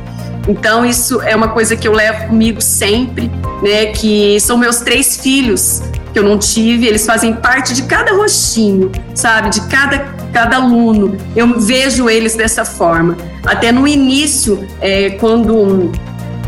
Então 0.47 0.85
isso 0.85 1.21
é 1.21 1.35
uma 1.35 1.49
coisa 1.49 1.75
que 1.75 1.87
eu 1.87 1.93
levo 1.93 2.27
comigo 2.27 2.61
sempre, 2.61 3.29
né? 3.61 3.87
Que 3.87 4.39
são 4.39 4.57
meus 4.57 4.77
três 4.77 5.17
filhos 5.17 5.81
que 6.11 6.19
eu 6.19 6.23
não 6.23 6.37
tive, 6.37 6.87
eles 6.87 7.05
fazem 7.05 7.33
parte 7.33 7.73
de 7.73 7.83
cada 7.83 8.11
rostinho, 8.13 8.91
sabe? 9.15 9.49
De 9.49 9.61
cada 9.67 10.21
cada 10.31 10.57
aluno. 10.57 11.17
Eu 11.35 11.59
vejo 11.59 12.09
eles 12.09 12.35
dessa 12.35 12.65
forma. 12.65 13.17
Até 13.45 13.71
no 13.71 13.87
início, 13.87 14.67
é, 14.79 15.11
quando 15.11 15.91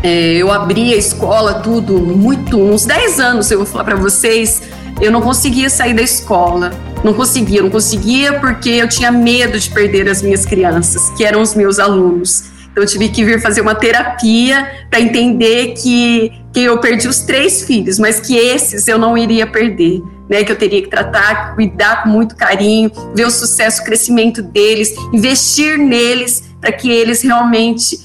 é, 0.02 0.36
eu 0.36 0.50
abri 0.50 0.92
a 0.92 0.96
escola, 0.96 1.54
tudo, 1.54 1.98
muito, 1.98 2.58
uns 2.58 2.84
10 2.84 3.20
anos, 3.20 3.50
eu 3.50 3.58
vou 3.58 3.66
falar 3.66 3.84
para 3.84 3.96
vocês, 3.96 4.62
eu 5.00 5.10
não 5.10 5.20
conseguia 5.20 5.68
sair 5.68 5.94
da 5.94 6.02
escola. 6.02 6.72
Não 7.02 7.12
conseguia, 7.12 7.62
não 7.62 7.68
conseguia 7.68 8.40
porque 8.40 8.70
eu 8.70 8.88
tinha 8.88 9.12
medo 9.12 9.58
de 9.58 9.68
perder 9.70 10.08
as 10.08 10.22
minhas 10.22 10.46
crianças, 10.46 11.10
que 11.16 11.24
eram 11.24 11.42
os 11.42 11.54
meus 11.54 11.78
alunos. 11.78 12.44
Então, 12.74 12.82
eu 12.82 12.88
tive 12.88 13.08
que 13.08 13.24
vir 13.24 13.40
fazer 13.40 13.60
uma 13.60 13.76
terapia 13.76 14.68
para 14.90 15.00
entender 15.00 15.74
que, 15.74 16.32
que 16.52 16.64
eu 16.64 16.76
perdi 16.80 17.06
os 17.06 17.20
três 17.20 17.62
filhos, 17.62 18.00
mas 18.00 18.18
que 18.18 18.36
esses 18.36 18.88
eu 18.88 18.98
não 18.98 19.16
iria 19.16 19.46
perder. 19.46 20.02
Né, 20.28 20.42
que 20.42 20.50
eu 20.50 20.56
teria 20.56 20.80
que 20.80 20.88
tratar, 20.88 21.54
cuidar 21.54 22.02
com 22.02 22.08
muito 22.08 22.34
carinho, 22.34 22.90
ver 23.14 23.26
o 23.26 23.30
sucesso, 23.30 23.82
o 23.82 23.84
crescimento 23.84 24.40
deles, 24.40 24.94
investir 25.12 25.78
neles 25.78 26.44
para 26.58 26.72
que 26.72 26.90
eles 26.90 27.20
realmente 27.20 28.00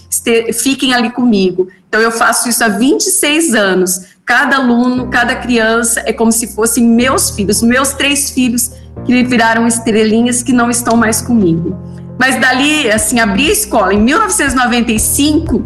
fiquem 0.54 0.94
ali 0.94 1.10
comigo. 1.12 1.70
Então, 1.88 2.02
eu 2.02 2.12
faço 2.12 2.50
isso 2.50 2.62
há 2.62 2.68
26 2.68 3.56
anos. 3.56 4.02
Cada 4.26 4.58
aluno, 4.58 5.08
cada 5.08 5.34
criança 5.34 6.04
é 6.06 6.12
como 6.12 6.30
se 6.30 6.54
fossem 6.54 6.84
meus 6.84 7.30
filhos, 7.30 7.64
meus 7.64 7.94
três 7.94 8.32
filhos 8.32 8.70
que 9.06 9.24
viraram 9.24 9.66
estrelinhas 9.66 10.44
que 10.44 10.52
não 10.52 10.70
estão 10.70 10.98
mais 10.98 11.22
comigo. 11.22 11.76
Mas 12.20 12.40
dali, 12.40 12.92
assim, 12.92 13.20
abri 13.20 13.50
a 13.50 13.54
escola 13.54 13.94
em 13.94 14.02
1995. 14.02 15.66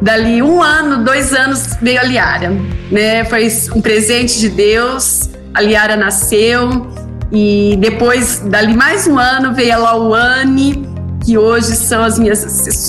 Dali 0.00 0.42
um 0.42 0.62
ano, 0.62 1.04
dois 1.04 1.32
anos 1.32 1.76
veio 1.80 2.00
a 2.00 2.02
Liara, 2.02 2.50
né? 2.90 3.24
Foi 3.24 3.46
um 3.76 3.80
presente 3.80 4.40
de 4.40 4.48
Deus. 4.48 5.30
A 5.52 5.60
Liara 5.60 5.96
nasceu 5.96 6.90
e 7.30 7.76
depois, 7.78 8.40
dali 8.40 8.74
mais 8.74 9.06
um 9.06 9.18
ano, 9.18 9.54
veio 9.54 9.74
a 9.74 9.76
Lauane, 9.76 10.88
que 11.24 11.38
hoje 11.38 11.76
são 11.76 12.02
as 12.02 12.18
minhas 12.18 12.38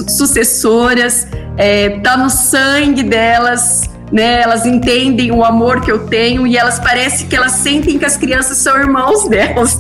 sucessoras 0.07 1.27
é, 1.57 1.99
tá 1.99 2.17
no 2.17 2.29
sangue 2.29 3.03
delas, 3.03 3.81
né? 4.15 4.41
Elas 4.41 4.65
entendem 4.65 5.29
o 5.29 5.43
amor 5.43 5.81
que 5.81 5.91
eu 5.91 6.07
tenho 6.07 6.47
e 6.47 6.55
elas 6.55 6.79
parecem 6.79 7.27
que 7.27 7.35
elas 7.35 7.51
sentem 7.51 7.99
que 7.99 8.05
as 8.05 8.15
crianças 8.15 8.57
são 8.59 8.77
irmãos 8.77 9.27
delas, 9.27 9.77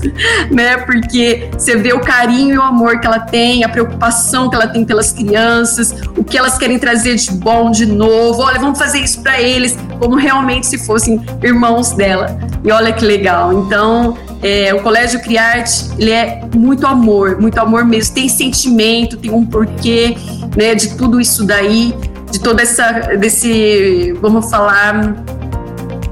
né? 0.51 0.75
Porque 0.79 1.49
você 1.57 1.77
vê 1.77 1.93
o 1.93 2.01
carinho 2.01 2.55
e 2.55 2.57
o 2.57 2.61
amor 2.61 2.99
que 2.99 3.07
ela 3.07 3.19
tem, 3.19 3.63
a 3.63 3.69
preocupação 3.69 4.49
que 4.49 4.55
ela 4.57 4.67
tem 4.67 4.83
pelas 4.83 5.13
crianças, 5.13 5.95
o 6.17 6.21
que 6.21 6.37
elas 6.37 6.57
querem 6.57 6.77
trazer 6.77 7.15
de 7.15 7.31
bom, 7.31 7.71
de 7.71 7.85
novo. 7.85 8.41
Olha, 8.41 8.59
vamos 8.59 8.77
fazer 8.77 8.99
isso 8.99 9.21
para 9.21 9.39
eles, 9.39 9.77
como 9.99 10.17
realmente 10.17 10.67
se 10.67 10.77
fossem 10.79 11.25
irmãos 11.41 11.93
dela. 11.93 12.37
E 12.61 12.69
olha 12.73 12.91
que 12.91 13.05
legal. 13.05 13.53
Então, 13.53 14.17
é, 14.43 14.73
o 14.73 14.81
Colégio 14.81 15.21
Criarte, 15.21 15.91
ele 15.97 16.11
é 16.11 16.41
muito 16.53 16.85
amor, 16.85 17.39
muito 17.39 17.57
amor 17.57 17.85
mesmo. 17.85 18.13
Tem 18.13 18.27
sentimento, 18.27 19.15
tem 19.15 19.31
um 19.31 19.45
porquê, 19.45 20.17
né, 20.57 20.75
de 20.75 20.97
tudo 20.97 21.21
isso 21.21 21.45
daí, 21.45 21.95
de 22.35 22.41
toda 22.41 22.61
essa, 22.61 22.91
desse, 23.17 24.11
vamos 24.21 24.49
falar, 24.49 25.15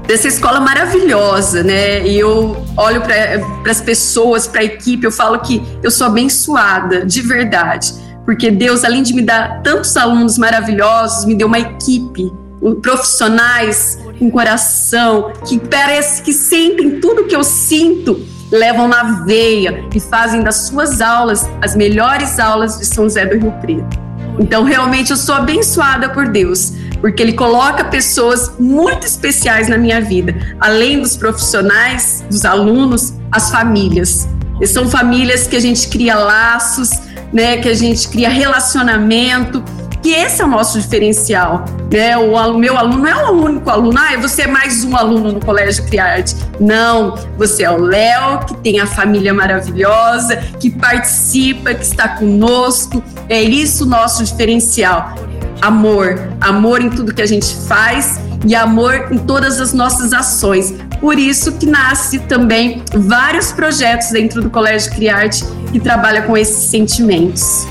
dessa 0.06 0.26
escola 0.26 0.58
maravilhosa, 0.58 1.62
né? 1.62 2.06
E 2.06 2.18
eu 2.18 2.64
olho 2.76 3.02
para 3.02 3.70
as 3.70 3.80
pessoas, 3.80 4.46
para 4.46 4.62
a 4.62 4.64
equipe, 4.64 5.04
eu 5.04 5.12
falo 5.12 5.38
que 5.40 5.62
eu 5.82 5.90
sou 5.90 6.06
abençoada, 6.06 7.04
de 7.04 7.20
verdade, 7.20 7.92
porque 8.24 8.50
Deus, 8.50 8.84
além 8.84 9.02
de 9.02 9.12
me 9.12 9.20
dar 9.20 9.62
tantos 9.62 9.96
alunos 9.98 10.38
maravilhosos, 10.38 11.26
me 11.26 11.34
deu 11.34 11.46
uma 11.46 11.58
equipe 11.58 12.32
profissionais 12.80 13.98
com 14.18 14.30
coração, 14.30 15.30
que 15.46 15.58
parece 15.58 16.22
que 16.22 16.32
sentem 16.32 17.00
tudo 17.00 17.24
que 17.24 17.36
eu 17.36 17.44
sinto, 17.44 18.26
levam 18.50 18.88
na 18.88 19.24
veia 19.24 19.84
e 19.94 20.00
fazem 20.00 20.42
das 20.42 20.68
suas 20.68 21.02
aulas 21.02 21.46
as 21.60 21.76
melhores 21.76 22.38
aulas 22.38 22.78
de 22.78 22.86
São 22.86 23.04
José 23.04 23.26
do 23.26 23.36
Rio 23.36 23.52
Preto. 23.60 24.03
Então, 24.38 24.64
realmente, 24.64 25.10
eu 25.10 25.16
sou 25.16 25.34
abençoada 25.34 26.08
por 26.08 26.28
Deus, 26.28 26.72
porque 27.00 27.22
Ele 27.22 27.32
coloca 27.32 27.84
pessoas 27.84 28.52
muito 28.58 29.06
especiais 29.06 29.68
na 29.68 29.78
minha 29.78 30.00
vida, 30.00 30.56
além 30.60 31.00
dos 31.00 31.16
profissionais, 31.16 32.24
dos 32.28 32.44
alunos, 32.44 33.14
as 33.30 33.50
famílias. 33.50 34.28
E 34.60 34.66
são 34.66 34.88
famílias 34.88 35.46
que 35.46 35.56
a 35.56 35.60
gente 35.60 35.88
cria 35.88 36.16
laços, 36.16 36.90
né, 37.32 37.56
que 37.58 37.68
a 37.68 37.74
gente 37.74 38.08
cria 38.08 38.28
relacionamento, 38.28 39.62
que 40.04 40.10
esse 40.10 40.42
é 40.42 40.44
o 40.44 40.48
nosso 40.48 40.78
diferencial. 40.78 41.64
Né? 41.90 42.14
O 42.14 42.58
meu 42.58 42.76
aluno 42.76 42.98
não 42.98 43.08
é 43.08 43.30
o 43.30 43.42
único 43.42 43.70
aluno, 43.70 43.98
ah, 43.98 44.14
você 44.20 44.42
é 44.42 44.46
mais 44.46 44.84
um 44.84 44.94
aluno 44.94 45.32
no 45.32 45.40
Colégio 45.40 45.82
Criarte. 45.86 46.36
Não, 46.60 47.14
você 47.38 47.62
é 47.62 47.70
o 47.70 47.78
Léo, 47.78 48.40
que 48.40 48.54
tem 48.58 48.80
a 48.80 48.86
família 48.86 49.32
maravilhosa, 49.32 50.36
que 50.60 50.70
participa, 50.70 51.72
que 51.72 51.82
está 51.82 52.08
conosco. 52.08 53.02
É 53.30 53.42
isso 53.42 53.84
o 53.84 53.86
nosso 53.86 54.22
diferencial. 54.22 55.14
Amor, 55.62 56.20
amor 56.38 56.82
em 56.82 56.90
tudo 56.90 57.14
que 57.14 57.22
a 57.22 57.26
gente 57.26 57.56
faz 57.66 58.20
e 58.46 58.54
amor 58.54 59.08
em 59.10 59.16
todas 59.16 59.58
as 59.58 59.72
nossas 59.72 60.12
ações. 60.12 60.74
Por 61.00 61.18
isso 61.18 61.52
que 61.52 61.64
nasce 61.64 62.18
também 62.18 62.82
vários 62.94 63.52
projetos 63.52 64.10
dentro 64.10 64.42
do 64.42 64.50
Colégio 64.50 64.92
Criarte 64.92 65.42
que 65.72 65.80
trabalha 65.80 66.20
com 66.22 66.36
esses 66.36 66.64
sentimentos. 66.64 67.66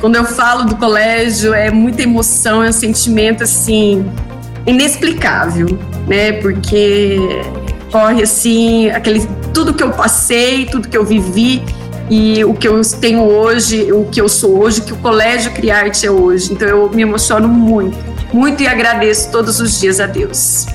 Quando 0.00 0.16
eu 0.16 0.24
falo 0.24 0.64
do 0.64 0.76
colégio, 0.76 1.52
é 1.52 1.70
muita 1.70 2.02
emoção, 2.02 2.62
é 2.62 2.70
um 2.70 2.72
sentimento 2.72 3.44
assim 3.44 4.10
inexplicável, 4.66 5.78
né? 6.06 6.32
Porque 6.32 7.18
corre 7.92 8.22
assim, 8.22 8.88
aquele 8.90 9.26
tudo 9.52 9.74
que 9.74 9.82
eu 9.82 9.90
passei, 9.90 10.64
tudo 10.66 10.88
que 10.88 10.96
eu 10.96 11.04
vivi 11.04 11.62
e 12.08 12.44
o 12.44 12.54
que 12.54 12.66
eu 12.66 12.80
tenho 13.00 13.22
hoje, 13.22 13.92
o 13.92 14.04
que 14.06 14.20
eu 14.20 14.28
sou 14.28 14.58
hoje, 14.58 14.80
que 14.80 14.92
o 14.92 14.96
colégio 14.96 15.52
Criarte 15.52 16.06
é 16.06 16.10
hoje. 16.10 16.52
Então 16.52 16.66
eu 16.66 16.90
me 16.90 17.02
emociono 17.02 17.46
muito, 17.46 17.98
muito 18.32 18.62
e 18.62 18.66
agradeço 18.66 19.30
todos 19.30 19.60
os 19.60 19.78
dias 19.78 20.00
a 20.00 20.06
Deus. 20.06 20.66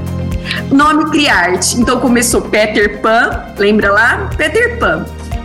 Nome 0.72 1.10
Criarte. 1.10 1.78
Então 1.78 2.00
começou 2.00 2.40
Peter 2.42 3.00
Pan, 3.00 3.44
lembra 3.58 3.92
lá? 3.92 4.30
Peter 4.36 4.78
Pan. 4.78 5.04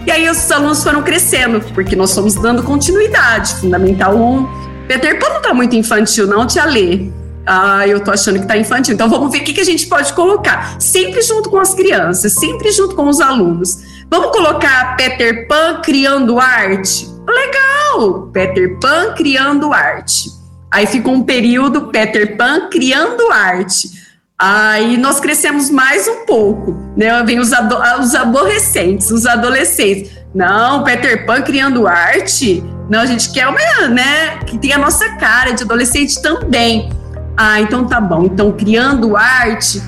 E 0.09 0.11
aí 0.11 0.27
os 0.27 0.51
alunos 0.51 0.83
foram 0.83 1.03
crescendo, 1.03 1.61
porque 1.71 1.95
nós 1.95 2.15
fomos 2.15 2.33
dando 2.33 2.63
continuidade. 2.63 3.53
Fundamental 3.57 4.17
1. 4.17 4.87
Peter 4.87 5.19
Pan 5.19 5.29
não 5.29 5.39
tá 5.39 5.53
muito 5.53 5.75
infantil, 5.75 6.25
não, 6.25 6.47
Tia 6.47 6.65
Lê. 6.65 7.11
Ah, 7.45 7.87
eu 7.87 8.03
tô 8.03 8.09
achando 8.09 8.39
que 8.39 8.47
tá 8.47 8.57
infantil. 8.57 8.95
Então 8.95 9.07
vamos 9.07 9.31
ver 9.31 9.41
o 9.41 9.43
que, 9.43 9.53
que 9.53 9.61
a 9.61 9.63
gente 9.63 9.85
pode 9.85 10.11
colocar. 10.13 10.81
Sempre 10.81 11.21
junto 11.21 11.51
com 11.51 11.59
as 11.59 11.75
crianças, 11.75 12.33
sempre 12.33 12.71
junto 12.71 12.95
com 12.95 13.07
os 13.07 13.21
alunos. 13.21 13.77
Vamos 14.09 14.35
colocar 14.35 14.97
Peter 14.97 15.47
Pan 15.47 15.79
criando 15.83 16.39
arte? 16.39 17.07
Legal! 17.27 18.31
Peter 18.33 18.79
Pan 18.79 19.13
criando 19.13 19.71
arte. 19.71 20.31
Aí 20.71 20.87
ficou 20.87 21.13
um 21.13 21.21
período 21.21 21.89
Peter 21.89 22.35
Pan 22.35 22.67
criando 22.67 23.31
arte. 23.31 23.98
Aí 24.41 24.95
nós 24.95 25.19
crescemos 25.19 25.69
mais 25.69 26.07
um 26.07 26.25
pouco, 26.25 26.73
né? 26.95 27.21
Vem 27.23 27.39
os, 27.39 27.51
ado 27.51 27.75
os 27.99 28.15
aborrecentes, 28.15 29.11
os 29.11 29.25
adolescentes. 29.25 30.11
Não, 30.33 30.81
Peter 30.85 31.25
Pan 31.25 31.41
criando 31.41 31.85
arte. 31.85 32.63
Não, 32.89 33.01
a 33.01 33.05
gente 33.05 33.33
quer 33.33 33.49
uma, 33.49 33.89
né? 33.89 34.37
Que 34.45 34.57
tem 34.57 34.71
a 34.71 34.77
nossa 34.77 35.09
cara 35.17 35.51
de 35.51 35.63
adolescente 35.63 36.21
também. 36.21 36.89
Ah, 37.35 37.59
então 37.59 37.85
tá 37.85 37.99
bom. 37.99 38.23
Então, 38.23 38.53
criando 38.53 39.17
arte, 39.17 39.81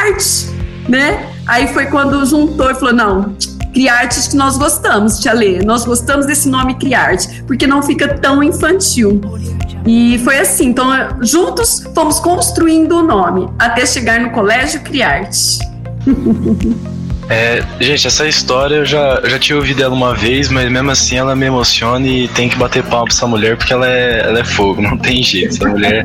arte, 0.00 0.46
né? 0.88 1.28
Aí 1.46 1.68
foi 1.68 1.84
quando 1.86 2.24
juntou 2.24 2.70
e 2.70 2.74
falou: 2.74 2.94
não, 2.94 3.36
Criarte 3.72 4.28
que 4.28 4.36
nós 4.36 4.56
gostamos, 4.56 5.20
Tia 5.20 5.32
Lê. 5.32 5.60
Nós 5.64 5.84
gostamos 5.84 6.26
desse 6.26 6.48
nome 6.48 6.74
Criarte, 6.74 7.42
porque 7.44 7.66
não 7.66 7.82
fica 7.82 8.08
tão 8.08 8.42
infantil. 8.42 9.20
E 9.86 10.18
foi 10.18 10.38
assim, 10.38 10.66
então 10.66 10.88
juntos 11.22 11.84
fomos 11.94 12.20
construindo 12.20 12.98
o 12.98 13.02
nome 13.02 13.48
até 13.58 13.86
chegar 13.86 14.20
no 14.20 14.30
Colégio 14.30 14.80
Criarte. 14.80 15.58
É, 17.30 17.62
gente, 17.78 18.06
essa 18.06 18.26
história 18.26 18.76
eu 18.76 18.86
já, 18.86 19.20
eu 19.22 19.28
já 19.28 19.38
tinha 19.38 19.56
ouvido 19.56 19.82
ela 19.82 19.94
uma 19.94 20.14
vez, 20.14 20.48
mas 20.48 20.70
mesmo 20.70 20.90
assim 20.90 21.16
ela 21.16 21.36
me 21.36 21.44
emociona 21.44 22.06
e 22.06 22.26
tem 22.28 22.48
que 22.48 22.56
bater 22.56 22.82
palma 22.82 23.04
pra 23.04 23.14
essa 23.14 23.26
mulher 23.26 23.56
porque 23.56 23.72
ela 23.72 23.86
é, 23.86 24.20
ela 24.20 24.40
é 24.40 24.44
fogo, 24.44 24.80
não 24.82 24.96
tem 24.96 25.22
jeito. 25.22 25.54
Essa 25.54 25.68
mulher, 25.68 26.04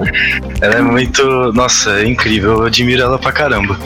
ela 0.60 0.76
é 0.76 0.82
muito. 0.82 1.24
Nossa, 1.54 2.02
é 2.02 2.06
incrível, 2.06 2.60
eu 2.60 2.66
admiro 2.66 3.02
ela 3.02 3.18
pra 3.18 3.32
caramba. 3.32 3.80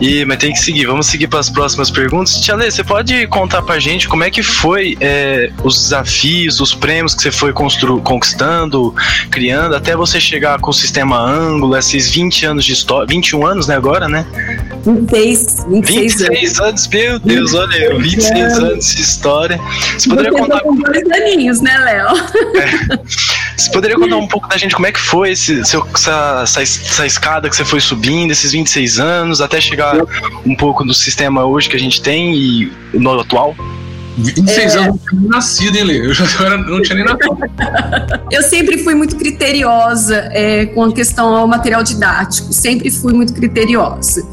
E, 0.00 0.24
mas 0.24 0.38
tem 0.38 0.52
que 0.52 0.58
seguir, 0.58 0.86
vamos 0.86 1.06
seguir 1.06 1.26
para 1.26 1.40
as 1.40 1.50
próximas 1.50 1.90
perguntas. 1.90 2.40
Tia 2.40 2.54
Lê, 2.54 2.70
você 2.70 2.84
pode 2.84 3.26
contar 3.28 3.62
pra 3.62 3.78
gente 3.78 4.08
como 4.08 4.22
é 4.22 4.30
que 4.30 4.42
foi 4.42 4.96
é, 5.00 5.50
os 5.64 5.82
desafios, 5.82 6.60
os 6.60 6.74
prêmios 6.74 7.14
que 7.14 7.22
você 7.22 7.32
foi 7.32 7.52
conquistando, 7.52 8.94
criando, 9.30 9.74
até 9.74 9.96
você 9.96 10.20
chegar 10.20 10.60
com 10.60 10.70
o 10.70 10.74
sistema 10.74 11.18
ângulo, 11.18 11.76
esses 11.76 12.10
20 12.10 12.46
anos 12.46 12.64
de 12.64 12.72
história, 12.72 13.06
21 13.08 13.46
anos, 13.46 13.66
né, 13.66 13.76
agora, 13.76 14.08
né? 14.08 14.26
26, 14.84 15.66
26, 15.68 16.28
26 16.28 16.60
anos 16.60 16.76
anos, 16.76 16.88
meu 16.88 17.18
Deus, 17.18 17.54
olha 17.54 17.76
eu, 17.76 17.98
26 17.98 18.58
anos 18.58 18.94
de 18.94 19.00
história. 19.00 19.60
Você 19.98 20.08
poderia 20.08 20.32
Você 20.32 20.38
contar. 20.38 20.60
Com 20.60 20.76
dois 20.76 21.10
aninhos, 21.10 21.60
né, 21.60 21.76
Léo? 21.78 22.08
É. 22.56 22.98
Você 23.56 23.70
poderia 23.70 23.96
contar 23.96 24.16
um 24.16 24.28
pouco 24.28 24.48
da 24.48 24.56
gente 24.58 24.74
como 24.74 24.86
é 24.86 24.92
que 24.92 25.00
foi 25.00 25.30
esse, 25.30 25.64
seu, 25.64 25.86
essa, 25.94 26.40
essa, 26.42 26.62
essa, 26.62 27.06
escada 27.06 27.48
que 27.48 27.56
você 27.56 27.64
foi 27.64 27.80
subindo, 27.80 28.30
esses 28.30 28.52
26 28.52 28.98
anos, 28.98 29.40
até 29.40 29.60
chegar 29.60 29.96
um 30.44 30.54
pouco 30.54 30.84
do 30.84 30.92
sistema 30.92 31.44
hoje 31.44 31.68
que 31.68 31.76
a 31.76 31.78
gente 31.78 32.02
tem 32.02 32.34
e 32.34 32.72
no 32.92 33.18
atual? 33.18 33.56
26 34.18 34.74
é... 34.74 34.78
anos, 34.78 34.86
não 34.88 34.98
tinha 34.98 35.30
nascido, 35.30 35.76
hein, 35.76 35.84
Lê? 35.84 36.06
Eu 36.06 36.14
já 36.14 36.24
não 36.58 36.82
tinha 36.82 36.96
nem 36.96 37.04
nascido. 37.04 37.38
eu 38.30 38.42
sempre 38.42 38.78
fui 38.78 38.94
muito 38.94 39.16
criteriosa 39.16 40.28
é, 40.32 40.66
com 40.66 40.84
a 40.84 40.92
questão 40.92 41.34
ao 41.34 41.46
material 41.46 41.82
didático, 41.82 42.52
sempre 42.52 42.90
fui 42.90 43.12
muito 43.12 43.34
criteriosa. 43.34 44.26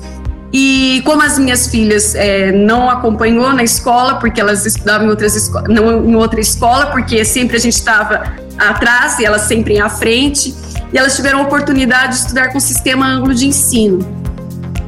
E 0.54 1.02
como 1.04 1.24
as 1.24 1.40
minhas 1.40 1.68
filhas 1.68 2.14
é, 2.14 2.52
não 2.52 2.88
acompanhou 2.88 3.52
na 3.54 3.64
escola, 3.64 4.20
porque 4.20 4.40
elas 4.40 4.68
estudavam 4.68 5.08
em, 5.08 5.10
outras 5.10 5.52
não, 5.68 6.06
em 6.06 6.16
outra 6.16 6.40
escola, 6.40 6.86
porque 6.88 7.26
sempre 7.26 7.58
a 7.58 7.60
gente 7.60 7.74
estava 7.74 8.36
atrás 8.60 9.18
e 9.18 9.26
elas 9.26 9.42
sempre 9.42 9.80
à 9.80 9.90
frente, 9.90 10.54
e 10.94 10.98
elas 10.98 11.16
tiveram 11.16 11.40
a 11.40 11.42
oportunidade 11.42 12.14
de 12.14 12.20
estudar 12.20 12.52
com 12.52 12.60
o 12.60 12.62
sistema 12.62 13.08
ângulo 13.08 13.34
de 13.34 13.48
ensino. 13.48 14.23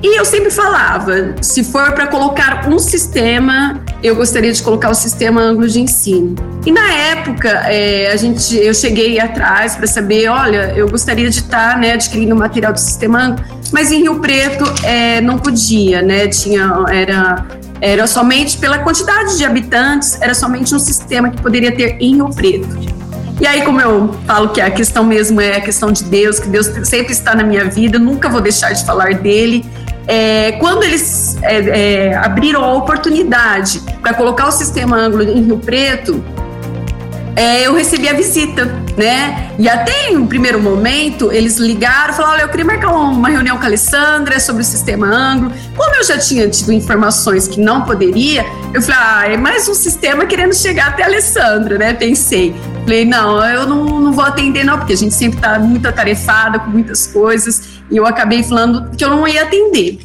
E 0.04 0.20
eu 0.20 0.26
sempre 0.26 0.52
falava, 0.52 1.36
se 1.42 1.64
for 1.64 1.92
para 1.94 2.08
colocar 2.08 2.68
um 2.68 2.78
sistema, 2.78 3.82
eu 4.04 4.16
gostaria 4.16 4.52
de 4.52 4.62
colocar 4.62 4.90
o 4.90 4.94
sistema 4.94 5.42
ângulo 5.42 5.68
de 5.68 5.82
ensino. 5.82 6.36
E 6.66 6.72
na 6.72 6.94
época, 6.94 7.50
é, 7.50 8.12
a 8.12 8.16
gente, 8.16 8.56
eu 8.56 8.74
cheguei 8.74 9.20
atrás 9.20 9.76
para 9.76 9.88
saber, 9.88 10.28
olha, 10.30 10.74
eu 10.76 10.88
gostaria 10.88 11.30
de 11.30 11.40
estar 11.40 11.74
tá, 11.74 11.78
né, 11.78 11.94
adquirindo 11.94 12.36
material 12.36 12.74
do 12.74 12.80
sistema 12.80 13.24
ângulo, 13.24 13.44
mas 13.72 13.92
em 13.92 14.02
Rio 14.02 14.20
Preto 14.20 14.64
é, 14.84 15.22
não 15.22 15.40
podia, 15.40 16.02
né? 16.02 16.28
Tinha, 16.28 16.86
era, 16.90 17.46
era 17.82 18.06
somente 18.06 18.58
pela 18.58 18.80
quantidade 18.80 19.38
de 19.38 19.46
habitantes, 19.46 20.22
era 20.22 20.36
somente 20.36 20.76
um 20.76 20.80
sistema 20.80 21.30
que 21.30 21.42
poderia 21.42 21.76
ter 21.76 21.98
em 22.00 22.16
Rio 22.16 22.30
Preto. 22.30 22.96
E 23.40 23.46
aí, 23.46 23.64
como 23.64 23.82
eu 23.82 24.14
falo 24.26 24.50
que 24.50 24.62
a 24.62 24.72
questão 24.72 25.04
mesmo 25.04 25.42
é 25.42 25.58
a 25.58 25.62
questão 25.62 25.92
de 25.92 26.06
Deus, 26.06 26.40
que 26.40 26.48
Deus 26.48 26.68
sempre 26.84 27.12
está 27.12 27.36
na 27.36 27.44
minha 27.44 27.66
vida, 27.66 28.00
nunca 28.00 28.30
vou 28.30 28.40
deixar 28.40 28.72
de 28.72 28.86
falar 28.86 29.14
dele. 29.16 29.66
É, 30.08 30.54
quando 30.54 30.84
eles 30.84 31.38
é, 31.42 32.10
é, 32.10 32.16
abriram 32.16 32.64
a 32.64 32.74
oportunidade 32.74 33.82
para 34.02 34.14
colocar 34.14 34.48
o 34.48 34.52
sistema 34.52 34.98
ângulo 34.98 35.24
em 35.24 35.44
Rio 35.44 35.58
Preto, 35.58 36.24
é, 37.36 37.68
eu 37.68 37.76
recebi 37.76 38.08
a 38.08 38.14
visita, 38.14 38.66
né? 38.96 39.52
E 39.60 39.68
até 39.68 40.10
em 40.10 40.18
um 40.18 40.26
primeiro 40.26 40.60
momento, 40.60 41.34
eles 41.34 41.58
ligaram 41.58 42.14
e 42.14 42.16
falaram: 42.16 42.34
Olha, 42.36 42.42
eu 42.44 42.50
queria 42.50 42.66
marcar 42.66 42.92
uma 42.92 43.28
reunião 43.28 43.58
com 43.58 43.64
a 43.64 43.66
Alessandra 43.66 44.40
sobre 44.40 44.62
o 44.62 44.66
sistema 44.66 45.08
ângulo. 45.08 45.52
Como 45.76 45.96
eu 45.96 46.04
já 46.06 46.18
tinha 46.18 46.48
tido 46.50 46.72
informações 46.72 47.46
que 47.46 47.60
não 47.60 47.82
poderia, 47.82 48.46
eu 48.74 48.82
falei: 48.82 48.98
Ah, 48.98 49.34
é 49.34 49.38
mais 49.38 49.68
um 49.68 49.74
sistema 49.74 50.26
querendo 50.26 50.56
chegar 50.56 50.88
até 50.88 51.04
a 51.04 51.08
Alessandra, 51.08 51.78
né? 51.78 51.94
Pensei. 51.94 52.56
Falei: 52.84 53.04
Não, 53.04 53.46
eu 53.46 53.68
não, 53.68 53.84
não 54.00 54.14
vou 54.14 54.24
atender, 54.24 54.64
não, 54.64 54.78
porque 54.78 54.94
a 54.94 54.98
gente 54.98 55.14
sempre 55.14 55.38
está 55.38 55.60
muito 55.60 55.86
atarefada 55.90 56.60
com 56.60 56.70
muitas 56.70 57.06
coisas. 57.06 57.75
E 57.90 57.98
eu 57.98 58.06
acabei 58.06 58.44
falando 58.44 58.90
que 58.96 59.04
eu 59.04 59.10
não 59.10 59.28
ia 59.28 59.44
atender. 59.44 60.00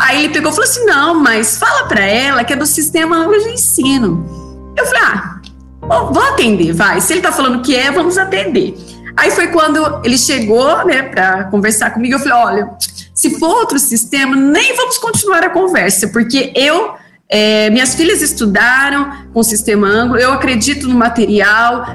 Aí 0.00 0.24
ele 0.24 0.32
pegou 0.32 0.50
e 0.50 0.54
falou 0.54 0.68
assim: 0.68 0.84
não, 0.84 1.14
mas 1.20 1.58
fala 1.58 1.86
para 1.86 2.04
ela 2.04 2.44
que 2.44 2.52
é 2.52 2.56
do 2.56 2.66
sistema 2.66 3.26
de 3.28 3.50
ensino. 3.50 4.72
Eu 4.76 4.86
falei: 4.86 5.02
ah, 5.02 5.40
vou 5.80 6.22
atender, 6.22 6.72
vai. 6.72 7.00
Se 7.00 7.12
ele 7.12 7.20
tá 7.20 7.32
falando 7.32 7.62
que 7.62 7.74
é, 7.74 7.90
vamos 7.90 8.18
atender. 8.18 8.76
Aí 9.16 9.30
foi 9.30 9.48
quando 9.48 10.00
ele 10.04 10.16
chegou, 10.16 10.84
né, 10.84 11.02
para 11.02 11.44
conversar 11.44 11.90
comigo. 11.90 12.14
Eu 12.14 12.18
falei: 12.18 12.34
olha, 12.34 12.70
se 13.14 13.38
for 13.38 13.48
outro 13.48 13.78
sistema, 13.78 14.34
nem 14.36 14.74
vamos 14.76 14.98
continuar 14.98 15.42
a 15.44 15.50
conversa, 15.50 16.08
porque 16.08 16.52
eu. 16.54 16.94
É, 17.32 17.70
minhas 17.70 17.94
filhas 17.94 18.22
estudaram 18.22 19.28
com 19.32 19.38
o 19.38 19.44
sistema 19.44 19.86
ângulo, 19.86 20.18
eu 20.18 20.32
acredito 20.32 20.88
no 20.88 20.96
material, 20.96 21.86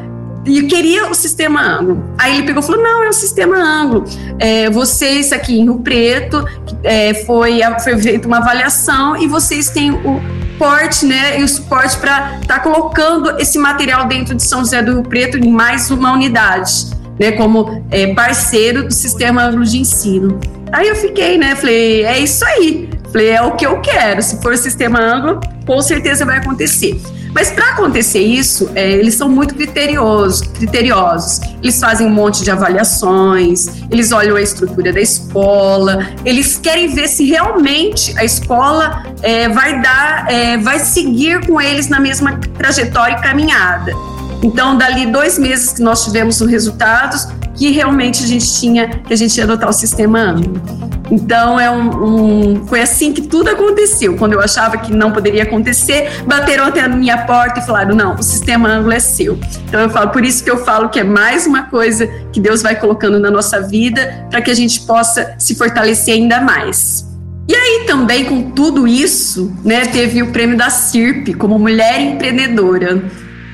e 0.46 0.64
queria 0.64 1.10
o 1.10 1.16
sistema 1.16 1.62
ângulo. 1.62 2.04
Aí 2.18 2.38
ele 2.38 2.44
pegou 2.48 2.62
e 2.62 2.66
falou: 2.66 2.82
não, 2.82 3.04
é 3.04 3.10
o 3.10 3.14
sistema 3.14 3.58
ângulo. 3.58 4.06
É, 4.40 4.70
vocês 4.70 5.32
aqui 5.32 5.60
em 5.60 5.64
Rio 5.64 5.80
Preto 5.80 6.46
é, 6.84 7.14
foi, 7.26 7.60
foi 7.84 7.98
feita 7.98 8.28
uma 8.28 8.38
avaliação 8.38 9.18
e 9.18 9.28
vocês 9.28 9.70
têm 9.70 9.92
o 9.92 10.22
porte, 10.58 11.06
né, 11.06 11.40
e 11.40 11.44
o 11.44 11.48
suporte 11.48 11.98
para 11.98 12.40
estar 12.42 12.56
tá 12.56 12.60
colocando 12.60 13.38
esse 13.40 13.58
material 13.58 14.08
dentro 14.08 14.34
de 14.34 14.44
São 14.44 14.60
José 14.60 14.82
do 14.82 14.94
Rio 14.94 15.04
Preto 15.04 15.38
em 15.38 15.50
mais 15.50 15.92
uma 15.92 16.14
unidade, 16.14 16.88
né, 17.20 17.34
como 17.34 17.84
é, 17.92 18.14
parceiro 18.14 18.88
do 18.88 18.94
sistema 18.94 19.44
ângulo 19.44 19.66
de 19.66 19.80
ensino. 19.80 20.40
Aí 20.72 20.88
eu 20.88 20.96
fiquei, 20.96 21.38
né, 21.38 21.56
falei, 21.56 22.06
é 22.06 22.20
isso 22.20 22.46
aí. 22.46 22.90
Falei, 23.12 23.30
é 23.30 23.42
o 23.42 23.56
que 23.56 23.66
eu 23.66 23.80
quero. 23.80 24.22
Se 24.22 24.42
for 24.42 24.58
sistema 24.58 25.00
ângulo, 25.00 25.40
com 25.66 25.82
certeza 25.82 26.26
vai 26.26 26.38
acontecer. 26.38 27.00
Mas 27.36 27.52
para 27.52 27.72
acontecer 27.72 28.22
isso, 28.22 28.72
é, 28.76 28.94
eles 28.94 29.16
são 29.16 29.28
muito 29.28 29.56
criteriosos, 29.56 30.48
criteriosos. 30.48 31.42
Eles 31.62 31.78
fazem 31.82 32.08
um 32.08 32.10
monte 32.10 32.42
de 32.42 32.50
avaliações, 32.50 33.68
eles 33.92 34.14
olham 34.14 34.38
a 34.38 34.42
estrutura 34.42 34.94
da 34.94 35.02
escola, 35.02 36.08
eles 36.24 36.58
querem 36.58 36.96
ver 36.96 37.10
se 37.10 37.26
realmente 37.26 38.18
a 38.18 38.24
escola 38.24 39.04
é, 39.22 39.50
vai 39.50 39.82
dar, 39.82 40.32
é, 40.32 40.58
vai 40.58 40.80
seguir 40.80 41.46
com 41.46 41.60
eles 41.60 41.90
na 41.90 42.00
mesma 42.00 42.40
trajetória 42.58 43.18
e 43.18 43.22
caminhada. 43.22 44.15
Então, 44.44 44.78
dali 44.78 45.06
dois 45.08 45.40
meses 45.40 45.74
que 45.74 45.82
nós 45.82 46.04
tivemos 46.04 46.40
os 46.40 46.50
resultados, 46.50 47.28
que 47.56 47.70
realmente 47.72 48.24
a 48.24 48.28
gente 48.28 48.54
tinha, 48.60 48.88
que 48.88 49.14
a 49.14 49.16
gente 49.16 49.36
ia 49.38 49.44
adotar 49.44 49.70
o 49.70 49.74
sistema 49.74 50.20
AMBO. 50.20 50.86
Então, 51.12 51.60
é 51.60 51.70
um, 51.70 52.54
um, 52.54 52.66
foi 52.66 52.82
assim 52.82 53.14
que 53.14 53.22
tudo 53.22 53.50
aconteceu. 53.50 54.16
Quando 54.18 54.34
eu 54.34 54.42
achava 54.42 54.78
que 54.78 54.92
não 54.92 55.12
poderia 55.12 55.44
acontecer, 55.44 56.24
bateram 56.26 56.66
até 56.66 56.88
na 56.88 56.96
minha 56.96 57.18
porta 57.26 57.60
e 57.60 57.66
falaram: 57.66 57.96
não, 57.96 58.16
o 58.16 58.24
sistema 58.24 58.70
ângulo 58.70 58.94
é 58.94 59.00
seu. 59.00 59.38
Então, 59.68 59.82
eu 59.82 59.90
falo, 59.90 60.10
por 60.10 60.26
isso 60.26 60.44
que 60.44 60.50
eu 60.50 60.64
falo 60.64 60.90
que 60.90 61.00
é 61.00 61.04
mais 61.04 61.46
uma 61.46 61.64
coisa 61.64 62.08
que 62.32 62.40
Deus 62.40 62.62
vai 62.62 62.76
colocando 62.76 63.20
na 63.20 63.30
nossa 63.30 63.62
vida 63.62 64.26
para 64.30 64.42
que 64.42 64.50
a 64.50 64.56
gente 64.56 64.82
possa 64.82 65.36
se 65.38 65.56
fortalecer 65.56 66.16
ainda 66.16 66.42
mais. 66.42 67.06
E 67.48 67.54
aí 67.54 67.84
também 67.86 68.26
com 68.26 68.50
tudo 68.52 68.88
isso, 68.88 69.54
né, 69.64 69.86
teve 69.86 70.24
o 70.24 70.32
prêmio 70.32 70.58
da 70.58 70.72
CIRP 70.72 71.36
como 71.36 71.60
mulher 71.60 72.02
empreendedora. 72.02 73.04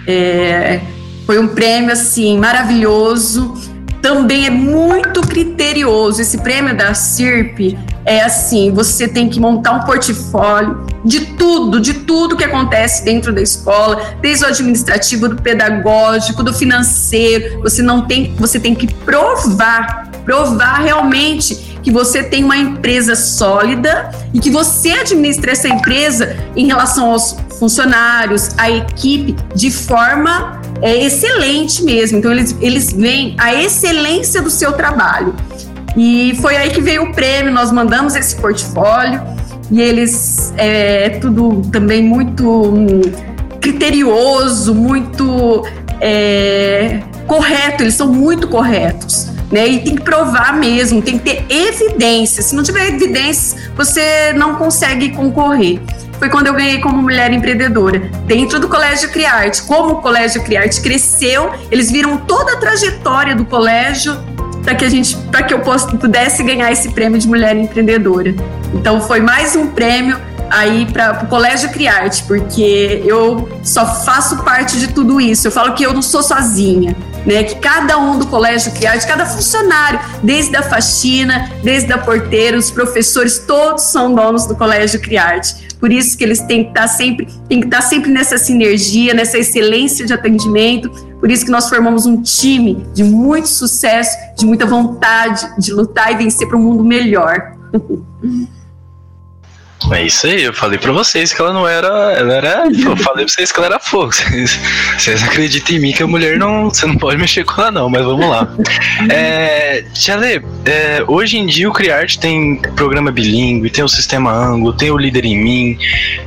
É, 0.07 0.81
foi 1.25 1.39
um 1.39 1.47
prêmio 1.47 1.91
assim 1.91 2.37
maravilhoso 2.37 3.71
também 4.01 4.47
é 4.47 4.49
muito 4.49 5.21
criterioso. 5.21 6.21
Esse 6.21 6.39
prêmio 6.39 6.75
da 6.75 6.93
CIRP 6.93 7.77
é 8.03 8.21
assim: 8.21 8.71
você 8.71 9.07
tem 9.07 9.29
que 9.29 9.39
montar 9.39 9.73
um 9.73 9.81
portfólio 9.81 10.85
de 11.05 11.27
tudo, 11.37 11.79
de 11.79 11.93
tudo 11.93 12.35
que 12.35 12.43
acontece 12.43 13.05
dentro 13.05 13.31
da 13.31 13.41
escola, 13.41 14.15
desde 14.21 14.43
o 14.43 14.47
administrativo, 14.47 15.29
do 15.29 15.41
pedagógico, 15.41 16.43
do 16.43 16.53
financeiro. 16.53 17.61
Você 17.61 17.81
não 17.81 18.07
tem, 18.07 18.35
você 18.35 18.59
tem 18.59 18.73
que 18.73 18.91
provar, 18.91 20.09
provar 20.25 20.79
realmente 20.79 21.69
que 21.83 21.91
você 21.91 22.23
tem 22.23 22.43
uma 22.43 22.57
empresa 22.57 23.15
sólida 23.15 24.11
e 24.33 24.39
que 24.39 24.49
você 24.49 24.91
administra 24.91 25.51
essa 25.51 25.67
empresa 25.67 26.37
em 26.55 26.67
relação 26.67 27.11
aos 27.11 27.35
funcionários, 27.61 28.49
à 28.57 28.71
equipe, 28.71 29.35
de 29.53 29.69
forma 29.69 30.59
é 30.81 31.05
excelente 31.05 31.83
mesmo. 31.83 32.17
Então, 32.17 32.31
eles, 32.31 32.55
eles 32.59 32.91
veem 32.91 33.35
a 33.37 33.53
excelência 33.53 34.41
do 34.41 34.49
seu 34.49 34.73
trabalho. 34.73 35.35
E 35.95 36.35
foi 36.41 36.57
aí 36.57 36.71
que 36.71 36.81
veio 36.81 37.03
o 37.03 37.13
prêmio, 37.13 37.51
nós 37.53 37.71
mandamos 37.71 38.15
esse 38.15 38.35
portfólio 38.35 39.21
e 39.69 39.79
eles 39.79 40.51
é 40.57 41.09
tudo 41.21 41.61
também 41.71 42.01
muito 42.01 42.49
hum, 42.49 43.01
criterioso, 43.59 44.73
muito 44.73 45.63
é, 45.99 46.99
correto, 47.27 47.83
eles 47.83 47.93
são 47.93 48.07
muito 48.07 48.47
corretos. 48.47 49.27
Né? 49.51 49.67
E 49.67 49.79
tem 49.81 49.95
que 49.97 50.01
provar 50.01 50.57
mesmo, 50.57 50.99
tem 50.99 51.19
que 51.19 51.25
ter 51.25 51.45
evidência. 51.47 52.41
Se 52.41 52.55
não 52.55 52.63
tiver 52.63 52.87
evidências, 52.87 53.55
você 53.75 54.33
não 54.33 54.55
consegue 54.55 55.09
concorrer 55.09 55.79
foi 56.21 56.29
quando 56.29 56.45
eu 56.45 56.53
ganhei 56.53 56.79
como 56.79 57.01
mulher 57.01 57.33
empreendedora, 57.33 57.97
dentro 58.27 58.59
do 58.59 58.69
Colégio 58.69 59.09
Criarte. 59.09 59.63
Como 59.63 59.93
o 59.93 60.01
Colégio 60.03 60.43
Criarte 60.43 60.79
cresceu, 60.79 61.51
eles 61.71 61.89
viram 61.89 62.15
toda 62.15 62.53
a 62.53 62.57
trajetória 62.57 63.35
do 63.35 63.43
colégio 63.43 64.15
para 64.63 64.75
que 64.75 64.85
a 64.85 64.89
gente, 64.89 65.17
para 65.31 65.41
que 65.41 65.51
eu 65.51 65.61
pudesse 65.99 66.43
ganhar 66.43 66.71
esse 66.71 66.91
prêmio 66.91 67.19
de 67.19 67.27
mulher 67.27 67.57
empreendedora. 67.57 68.35
Então 68.71 69.01
foi 69.01 69.19
mais 69.19 69.55
um 69.55 69.65
prêmio 69.69 70.15
aí 70.47 70.85
para 70.93 71.23
o 71.23 71.27
Colégio 71.27 71.71
Criarte, 71.71 72.23
porque 72.25 73.01
eu 73.03 73.49
só 73.63 73.83
faço 74.03 74.43
parte 74.43 74.77
de 74.77 74.89
tudo 74.89 75.19
isso. 75.19 75.47
Eu 75.47 75.51
falo 75.51 75.73
que 75.73 75.83
eu 75.83 75.91
não 75.91 76.03
sou 76.03 76.21
sozinha, 76.21 76.95
né? 77.25 77.41
Que 77.41 77.55
cada 77.55 77.97
um 77.97 78.19
do 78.19 78.27
Colégio 78.27 78.71
Criarte, 78.73 79.07
cada 79.07 79.25
funcionário, 79.25 79.99
desde 80.21 80.55
a 80.55 80.61
faxina, 80.61 81.49
desde 81.63 81.91
a 81.91 81.97
porteira, 81.97 82.55
os 82.55 82.69
professores, 82.69 83.39
todos 83.39 83.85
são 83.85 84.13
donos 84.13 84.45
do 84.45 84.55
Colégio 84.55 84.99
Criarte. 84.99 85.70
Por 85.81 85.91
isso 85.91 86.15
que 86.15 86.23
eles 86.23 86.39
têm 86.41 86.63
que 86.63 86.69
estar 86.69 86.87
sempre, 86.87 87.27
têm 87.49 87.59
que 87.59 87.65
estar 87.65 87.81
sempre 87.81 88.11
nessa 88.11 88.37
sinergia, 88.37 89.15
nessa 89.15 89.39
excelência 89.39 90.05
de 90.05 90.13
atendimento. 90.13 90.89
Por 91.19 91.31
isso 91.31 91.43
que 91.43 91.51
nós 91.51 91.67
formamos 91.67 92.05
um 92.05 92.21
time 92.21 92.85
de 92.93 93.03
muito 93.03 93.49
sucesso, 93.49 94.15
de 94.37 94.45
muita 94.45 94.65
vontade 94.65 95.51
de 95.57 95.73
lutar 95.73 96.13
e 96.13 96.15
vencer 96.15 96.47
para 96.47 96.55
um 96.55 96.61
mundo 96.61 96.83
melhor. 96.83 97.57
É 99.91 100.03
isso 100.05 100.27
aí, 100.27 100.43
eu 100.43 100.53
falei 100.53 100.77
pra 100.77 100.91
vocês 100.91 101.33
que 101.33 101.41
ela 101.41 101.51
não 101.51 101.67
era. 101.67 101.87
Ela 101.87 102.33
era. 102.33 102.63
Eu 102.67 102.95
falei 102.97 103.25
pra 103.25 103.33
vocês 103.33 103.51
que 103.51 103.59
ela 103.59 103.67
era 103.67 103.79
fogo. 103.79 104.11
Vocês, 104.11 104.59
vocês 104.97 105.23
acreditam 105.23 105.75
em 105.75 105.79
mim 105.79 105.91
que 105.91 106.03
a 106.03 106.07
mulher 106.07 106.37
não. 106.37 106.69
Você 106.69 106.85
não 106.85 106.97
pode 106.97 107.17
mexer 107.17 107.43
com 107.43 107.61
ela, 107.61 107.71
não, 107.71 107.89
mas 107.89 108.03
vamos 108.03 108.29
lá. 108.29 108.47
É, 109.09 109.83
é, 110.65 111.03
hoje 111.07 111.37
em 111.37 111.45
dia 111.45 111.69
o 111.69 111.73
Criarte 111.73 112.19
tem 112.19 112.57
programa 112.75 113.11
bilíngue, 113.11 113.69
tem 113.69 113.83
o 113.83 113.89
sistema 113.89 114.31
ângulo, 114.31 114.73
tem 114.73 114.91
o 114.91 114.97
Líder 114.97 115.25
em 115.25 115.37
Mim. 115.37 115.77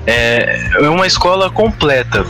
É, 0.07 0.71
é 0.75 0.89
uma 0.89 1.07
escola 1.07 1.51
completa. 1.51 2.27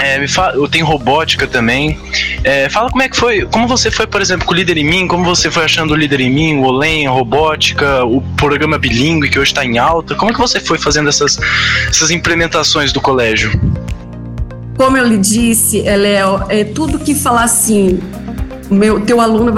É, 0.00 0.26
fala, 0.28 0.54
eu 0.54 0.68
tenho 0.68 0.84
robótica 0.84 1.46
também. 1.46 1.98
É, 2.44 2.68
fala 2.68 2.90
como 2.90 3.02
é 3.02 3.08
que 3.08 3.16
foi, 3.16 3.46
como 3.46 3.66
você 3.66 3.90
foi, 3.90 4.06
por 4.06 4.20
exemplo, 4.20 4.46
com 4.46 4.52
o 4.52 4.56
Líder 4.56 4.78
em 4.78 4.84
Mim, 4.84 5.06
como 5.06 5.24
você 5.24 5.50
foi 5.50 5.64
achando 5.64 5.92
o 5.92 5.96
Líder 5.96 6.20
em 6.20 6.30
Mim, 6.30 6.56
o 6.58 6.64
Olen, 6.64 7.08
robótica, 7.08 8.04
o 8.04 8.20
programa 8.36 8.78
bilíngue 8.78 9.28
que 9.28 9.38
hoje 9.38 9.50
está 9.50 9.64
em 9.64 9.78
alta. 9.78 10.14
Como 10.14 10.30
é 10.30 10.34
que 10.34 10.40
você 10.40 10.60
foi 10.60 10.78
fazendo 10.78 11.08
essas, 11.08 11.38
essas 11.88 12.10
implementações 12.10 12.92
do 12.92 13.00
colégio? 13.00 13.50
Como 14.76 14.96
eu 14.96 15.06
lhe 15.06 15.16
disse, 15.16 15.80
Léo, 15.80 16.44
é 16.50 16.62
tudo 16.62 16.98
que 16.98 17.14
falar 17.14 17.44
assim, 17.44 17.98
meu 18.70 19.00
teu 19.00 19.20
aluno 19.20 19.52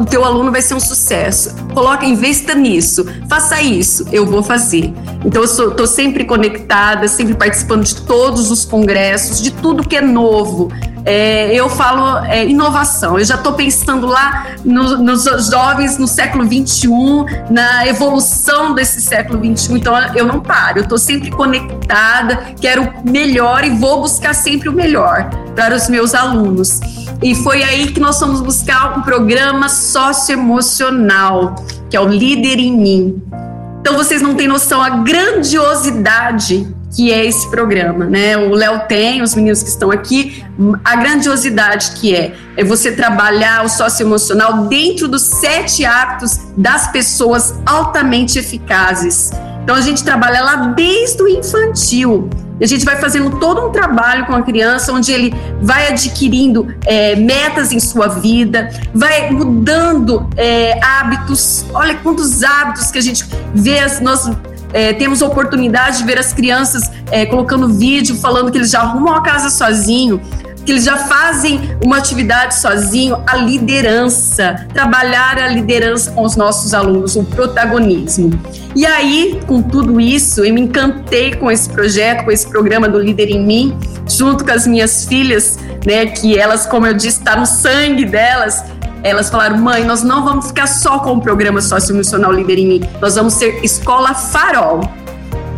o 0.00 0.04
teu 0.04 0.24
aluno 0.24 0.50
vai 0.50 0.62
ser 0.62 0.74
um 0.74 0.80
sucesso. 0.80 1.54
Coloca 1.72 2.04
investa 2.04 2.54
nisso. 2.54 3.06
Faça 3.28 3.60
isso. 3.60 4.06
Eu 4.12 4.26
vou 4.26 4.42
fazer. 4.42 4.92
Então 5.24 5.42
eu 5.42 5.68
estou 5.70 5.86
sempre 5.86 6.24
conectada 6.24 7.08
sempre 7.08 7.34
participando 7.34 7.84
de 7.84 7.96
todos 8.02 8.50
os 8.50 8.64
congressos 8.64 9.40
de 9.40 9.50
tudo 9.50 9.86
que 9.86 9.96
é 9.96 10.00
novo. 10.00 10.70
É, 11.04 11.54
eu 11.54 11.68
falo 11.68 12.24
é, 12.26 12.46
inovação. 12.46 13.18
Eu 13.18 13.24
já 13.24 13.36
estou 13.36 13.54
pensando 13.54 14.06
lá 14.06 14.48
no, 14.64 14.98
nos 14.98 15.24
jovens 15.50 15.98
no 15.98 16.06
século 16.06 16.44
21 16.46 17.24
na 17.50 17.86
evolução 17.86 18.74
desse 18.74 19.00
século 19.00 19.40
21 19.40 19.76
então 19.76 19.94
eu 20.14 20.26
não 20.26 20.40
paro. 20.40 20.78
Eu 20.78 20.82
estou 20.82 20.98
sempre 20.98 21.30
conectada. 21.30 22.54
Quero 22.60 22.92
melhor 23.04 23.64
e 23.64 23.70
vou 23.70 24.02
buscar 24.02 24.34
sempre 24.34 24.68
o 24.68 24.72
melhor 24.72 25.30
para 25.54 25.74
os 25.74 25.88
meus 25.88 26.14
alunos 26.14 26.80
e 27.22 27.34
foi 27.34 27.62
aí 27.62 27.92
que 27.92 28.00
nós 28.00 28.18
fomos 28.18 28.40
buscar 28.40 28.98
um 28.98 29.02
programa 29.02 29.68
socioemocional, 29.68 31.54
que 31.90 31.96
é 31.96 32.00
o 32.00 32.08
Líder 32.08 32.58
em 32.58 32.76
Mim. 32.76 33.22
Então 33.80 33.94
vocês 33.96 34.22
não 34.22 34.34
têm 34.34 34.46
noção 34.46 34.80
a 34.80 34.90
grandiosidade 34.90 36.66
que 36.94 37.12
é 37.12 37.24
esse 37.24 37.48
programa, 37.50 38.04
né? 38.06 38.36
O 38.36 38.52
Léo 38.52 38.80
tem, 38.88 39.22
os 39.22 39.34
meninos 39.34 39.62
que 39.62 39.68
estão 39.68 39.92
aqui, 39.92 40.44
a 40.84 40.96
grandiosidade 40.96 41.92
que 41.92 42.14
é 42.14 42.34
é 42.56 42.64
você 42.64 42.92
trabalhar 42.92 43.64
o 43.64 43.68
socioemocional 43.68 44.66
dentro 44.66 45.06
dos 45.06 45.22
sete 45.22 45.84
hábitos 45.84 46.40
das 46.56 46.90
pessoas 46.90 47.54
altamente 47.64 48.38
eficazes. 48.38 49.30
Então 49.70 49.78
a 49.78 49.82
gente 49.82 50.02
trabalha 50.02 50.42
lá 50.42 50.56
desde 50.74 51.22
o 51.22 51.28
infantil. 51.28 52.28
A 52.60 52.66
gente 52.66 52.84
vai 52.84 52.96
fazendo 52.96 53.38
todo 53.38 53.68
um 53.68 53.70
trabalho 53.70 54.26
com 54.26 54.34
a 54.34 54.42
criança, 54.42 54.92
onde 54.92 55.12
ele 55.12 55.32
vai 55.62 55.86
adquirindo 55.86 56.74
é, 56.84 57.14
metas 57.14 57.70
em 57.70 57.78
sua 57.78 58.08
vida, 58.08 58.68
vai 58.92 59.30
mudando 59.30 60.28
é, 60.36 60.76
hábitos. 60.84 61.64
Olha 61.72 61.94
quantos 61.94 62.42
hábitos 62.42 62.90
que 62.90 62.98
a 62.98 63.00
gente 63.00 63.24
vê, 63.54 63.76
nós 64.00 64.28
é, 64.72 64.92
temos 64.94 65.22
oportunidade 65.22 65.98
de 65.98 66.04
ver 66.04 66.18
as 66.18 66.32
crianças 66.32 66.90
é, 67.08 67.24
colocando 67.24 67.68
vídeo, 67.68 68.16
falando 68.16 68.50
que 68.50 68.58
eles 68.58 68.72
já 68.72 68.80
arrumam 68.80 69.14
a 69.14 69.22
casa 69.22 69.50
sozinho, 69.50 70.20
que 70.64 70.72
eles 70.72 70.84
já 70.84 70.96
fazem 70.96 71.76
uma 71.84 71.98
atividade 71.98 72.54
sozinho, 72.56 73.22
a 73.26 73.36
liderança, 73.36 74.66
trabalhar 74.72 75.38
a 75.38 75.48
liderança 75.48 76.10
com 76.10 76.22
os 76.22 76.36
nossos 76.36 76.74
alunos, 76.74 77.16
o 77.16 77.24
protagonismo. 77.24 78.38
E 78.74 78.86
aí, 78.86 79.40
com 79.46 79.62
tudo 79.62 80.00
isso, 80.00 80.44
eu 80.44 80.54
me 80.54 80.60
encantei 80.60 81.34
com 81.34 81.50
esse 81.50 81.68
projeto, 81.68 82.24
com 82.24 82.30
esse 82.30 82.48
programa 82.48 82.88
do 82.88 82.98
Líder 82.98 83.30
em 83.30 83.44
Mim, 83.44 83.78
junto 84.06 84.44
com 84.44 84.50
as 84.52 84.66
minhas 84.66 85.04
filhas, 85.04 85.58
né? 85.84 86.06
Que 86.06 86.38
elas, 86.38 86.66
como 86.66 86.86
eu 86.86 86.94
disse, 86.94 87.18
está 87.18 87.36
no 87.36 87.46
sangue 87.46 88.04
delas. 88.04 88.62
Elas 89.02 89.30
falaram, 89.30 89.56
mãe, 89.58 89.82
nós 89.82 90.02
não 90.02 90.24
vamos 90.24 90.48
ficar 90.48 90.66
só 90.66 90.98
com 90.98 91.14
o 91.14 91.20
programa 91.20 91.60
socioemocional 91.60 92.32
Líder 92.32 92.58
em 92.58 92.66
Mim, 92.66 92.88
nós 93.00 93.14
vamos 93.14 93.34
ser 93.34 93.64
escola 93.64 94.14
farol. 94.14 94.82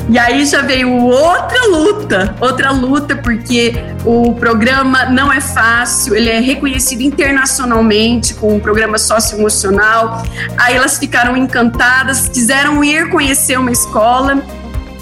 E 0.09 0.19
aí 0.19 0.45
já 0.45 0.63
veio 0.63 0.93
outra 0.93 1.67
luta, 1.71 2.35
outra 2.41 2.71
luta, 2.71 3.17
porque 3.17 3.75
o 4.05 4.35
programa 4.35 5.07
não 5.07 5.33
é 5.33 5.41
fácil, 5.41 6.15
ele 6.15 6.29
é 6.29 6.41
reconhecido 6.41 7.03
internacionalmente 7.03 8.35
com 8.35 8.57
o 8.57 8.61
programa 8.61 8.99
socioemocional. 8.99 10.23
Aí 10.59 10.77
elas 10.77 10.99
ficaram 10.99 11.37
encantadas, 11.37 12.29
quiseram 12.29 12.83
ir 12.83 13.11
conhecer 13.11 13.59
uma 13.59 13.71
escola, 13.71 14.43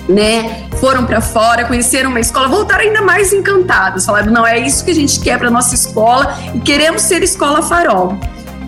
né? 0.09 0.69
Foram 0.79 1.07
para 1.07 1.21
fora, 1.21 1.65
conheceram 1.65 2.11
uma 2.11 2.21
escola, 2.21 2.49
voltaram 2.49 2.83
ainda 2.83 3.01
mais 3.01 3.33
encantadas. 3.33 4.05
Falaram: 4.05 4.33
não, 4.33 4.47
é 4.47 4.59
isso 4.59 4.85
que 4.85 4.91
a 4.91 4.95
gente 4.95 5.19
quer 5.21 5.39
para 5.39 5.51
nossa 5.51 5.75
escola 5.75 6.37
e 6.55 6.61
queremos 6.61 7.03
ser 7.03 7.23
escola 7.23 7.63
farol. 7.63 8.19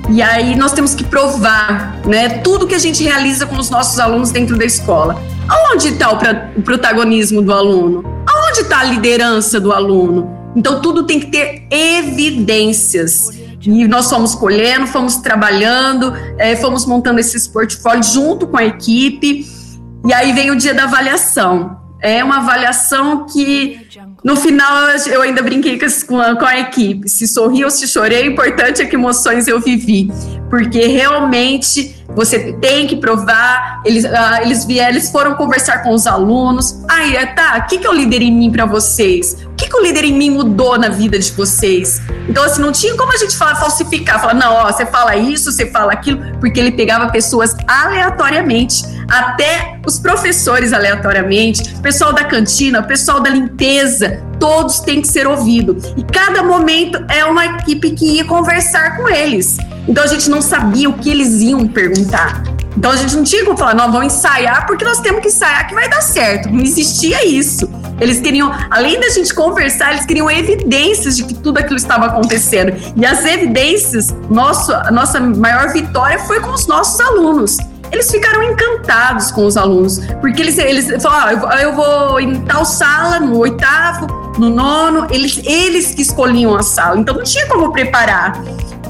E 0.09 0.21
aí 0.21 0.57
nós 0.57 0.73
temos 0.73 0.95
que 0.95 1.05
provar, 1.05 2.01
né? 2.05 2.29
Tudo 2.40 2.66
que 2.66 2.75
a 2.75 2.79
gente 2.79 3.03
realiza 3.05 3.47
com 3.47 3.57
os 3.57 3.71
nossos 3.71 4.01
alunos 4.01 4.31
dentro 4.31 4.57
da 4.57 4.64
escola. 4.64 5.23
Aonde 5.52 5.88
está 5.88 6.10
o, 6.10 6.62
protagonismo 6.62 7.42
do 7.42 7.52
aluno? 7.52 8.02
Aonde 8.26 8.60
está 8.60 8.80
a 8.80 8.84
liderança 8.84 9.60
do 9.60 9.70
aluno? 9.70 10.30
Então 10.56 10.80
tudo 10.80 11.04
tem 11.04 11.20
que 11.20 11.26
ter 11.26 11.66
evidências. 11.70 13.28
E 13.60 13.86
nós 13.86 14.08
fomos 14.08 14.34
colhendo, 14.34 14.86
fomos 14.86 15.16
trabalhando, 15.16 16.14
é, 16.38 16.56
fomos 16.56 16.86
montando 16.86 17.20
esses 17.20 17.46
portfólios 17.46 18.12
junto 18.12 18.46
com 18.46 18.56
a 18.56 18.64
equipe. 18.64 19.46
E 20.06 20.12
aí 20.12 20.32
vem 20.32 20.50
o 20.50 20.56
dia 20.56 20.72
da 20.72 20.84
avaliação. 20.84 21.76
É 22.00 22.24
uma 22.24 22.38
avaliação 22.38 23.26
que, 23.26 23.86
no 24.24 24.34
final, 24.36 24.88
eu 25.06 25.22
ainda 25.22 25.42
brinquei 25.42 25.78
com 26.08 26.18
a, 26.18 26.34
com 26.34 26.44
a 26.46 26.58
equipe. 26.58 27.08
Se 27.08 27.28
sorri 27.28 27.62
ou 27.62 27.70
se 27.70 27.86
chorei, 27.86 28.26
o 28.26 28.32
importante 28.32 28.82
é 28.82 28.86
que 28.86 28.96
emoções 28.96 29.46
eu 29.46 29.60
vivi. 29.60 30.10
Porque 30.50 30.86
realmente 30.86 32.01
você 32.14 32.53
tem 32.55 32.87
que 32.87 32.96
provar. 32.96 33.81
Eles, 33.85 34.05
uh, 34.05 34.42
eles 34.42 34.64
vieram, 34.64 34.90
eles 34.90 35.11
foram 35.11 35.35
conversar 35.35 35.83
com 35.83 35.90
os 35.90 36.07
alunos. 36.07 36.83
Aí, 36.88 37.16
ah, 37.16 37.27
tá, 37.27 37.64
o 37.64 37.68
que, 37.68 37.79
que 37.79 37.87
é 37.87 37.90
o 37.90 37.92
líder 37.92 38.22
em 38.22 38.33
mim 38.33 38.51
para 38.51 38.66
vocês? 38.66 39.37
O 39.46 39.55
que, 39.55 39.68
que 39.68 39.77
o 39.77 39.83
líder 39.83 40.05
em 40.05 40.14
mim 40.14 40.31
mudou 40.31 40.79
na 40.79 40.88
vida 40.88 41.18
de 41.18 41.31
vocês? 41.33 42.01
Então, 42.29 42.42
assim, 42.44 42.61
não 42.61 42.72
tinha 42.72 42.96
como 42.96 43.12
a 43.12 43.16
gente 43.16 43.37
falar, 43.37 43.57
falsificar, 43.57 44.20
falar, 44.20 44.35
não, 44.35 44.53
ó, 44.55 44.72
você 44.72 44.87
fala 44.87 45.16
isso, 45.16 45.51
você 45.51 45.70
fala 45.70 45.92
aquilo, 45.92 46.20
porque 46.40 46.59
ele 46.59 46.72
pegava 46.72 47.11
pessoas 47.11 47.55
aleatoriamente, 47.66 48.83
até 49.09 49.79
os 49.87 49.98
professores 49.98 50.72
aleatoriamente, 50.72 51.75
pessoal 51.81 52.12
da 52.12 52.25
cantina, 52.25 52.83
pessoal 52.83 53.20
da 53.20 53.31
limpeza, 53.31 54.22
todos 54.38 54.81
têm 54.81 55.01
que 55.01 55.09
ser 55.09 55.27
ouvidos. 55.27 55.92
E 55.96 56.03
cada 56.03 56.42
momento 56.42 57.05
é 57.09 57.25
uma 57.25 57.44
equipe 57.46 57.90
que 57.92 58.16
ia 58.16 58.25
conversar 58.25 58.96
com 58.96 59.09
eles. 59.09 59.59
Então 59.88 60.05
a 60.05 60.07
gente 60.07 60.31
não 60.31 60.40
sabia 60.40 60.88
o 60.88 60.95
que 60.95 61.11
eles 61.11 61.40
iam 61.40 61.66
perguntar. 61.66 62.42
Então 62.77 62.90
a 62.90 62.97
gente 62.97 63.14
não 63.14 63.25
tinha 63.25 63.45
como 63.45 63.57
falar, 63.57 63.75
não, 63.75 63.92
vamos 63.92 64.14
ensaiar 64.14 64.66
porque 64.66 64.85
nós 64.85 65.01
temos 65.01 65.21
que 65.21 65.29
ensaiar 65.29 65.68
que 65.68 65.75
vai 65.75 65.88
dar 65.88 66.01
certo. 66.01 66.49
Não 66.51 66.61
existia 66.61 67.27
isso. 67.27 67.68
Eles 68.01 68.21
queriam, 68.21 68.51
além 68.71 68.99
da 68.99 69.11
gente 69.11 69.33
conversar, 69.35 69.92
eles 69.92 70.07
queriam 70.07 70.31
evidências 70.31 71.16
de 71.16 71.25
que 71.25 71.35
tudo 71.35 71.59
aquilo 71.59 71.77
estava 71.77 72.07
acontecendo. 72.07 72.75
E 72.97 73.05
as 73.05 73.25
evidências, 73.25 74.09
nosso, 74.31 74.73
a 74.73 74.90
nossa 74.90 75.21
maior 75.21 75.73
vitória 75.73 76.18
foi 76.21 76.40
com 76.40 76.51
os 76.51 76.66
nossos 76.66 76.99
alunos. 77.01 77.59
Eles 77.92 78.11
ficaram 78.11 78.42
encantados 78.42 79.31
com 79.31 79.45
os 79.45 79.57
alunos, 79.57 80.01
porque 80.21 80.40
eles, 80.40 80.57
eles 80.57 81.03
falaram, 81.03 81.47
ah, 81.47 81.61
eu 81.61 81.75
vou 81.75 82.18
em 82.18 82.40
tal 82.40 82.64
sala, 82.64 83.21
no 83.21 83.37
oitavo, 83.37 84.07
no 84.38 84.49
nono, 84.49 85.07
eles, 85.11 85.42
eles 85.45 85.95
que 85.95 86.01
escolhiam 86.01 86.57
a 86.57 86.62
sala, 86.62 86.99
então 86.99 87.14
não 87.14 87.23
tinha 87.23 87.47
como 87.47 87.71
preparar. 87.71 88.42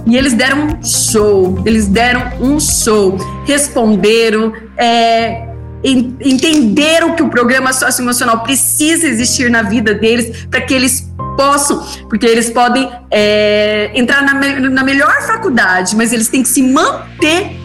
E 0.06 0.16
eles 0.16 0.32
deram 0.32 0.66
um 0.66 0.84
show, 0.84 1.62
eles 1.64 1.86
deram 1.86 2.22
um 2.40 2.58
show, 2.58 3.16
responderam, 3.46 4.52
é, 4.76 5.48
entenderam 5.84 7.14
que 7.14 7.22
o 7.22 7.28
programa 7.28 7.72
socioemocional 7.72 8.42
precisa 8.42 9.06
existir 9.06 9.50
na 9.50 9.62
vida 9.62 9.94
deles 9.94 10.46
para 10.46 10.60
que 10.60 10.74
eles 10.74 11.08
possam, 11.36 11.86
porque 12.08 12.26
eles 12.26 12.50
podem 12.50 12.90
é, 13.10 13.90
entrar 13.94 14.22
na, 14.22 14.34
na 14.70 14.84
melhor 14.84 15.22
faculdade, 15.22 15.96
mas 15.96 16.12
eles 16.12 16.28
têm 16.28 16.42
que 16.42 16.48
se 16.48 16.62
manter 16.62 17.61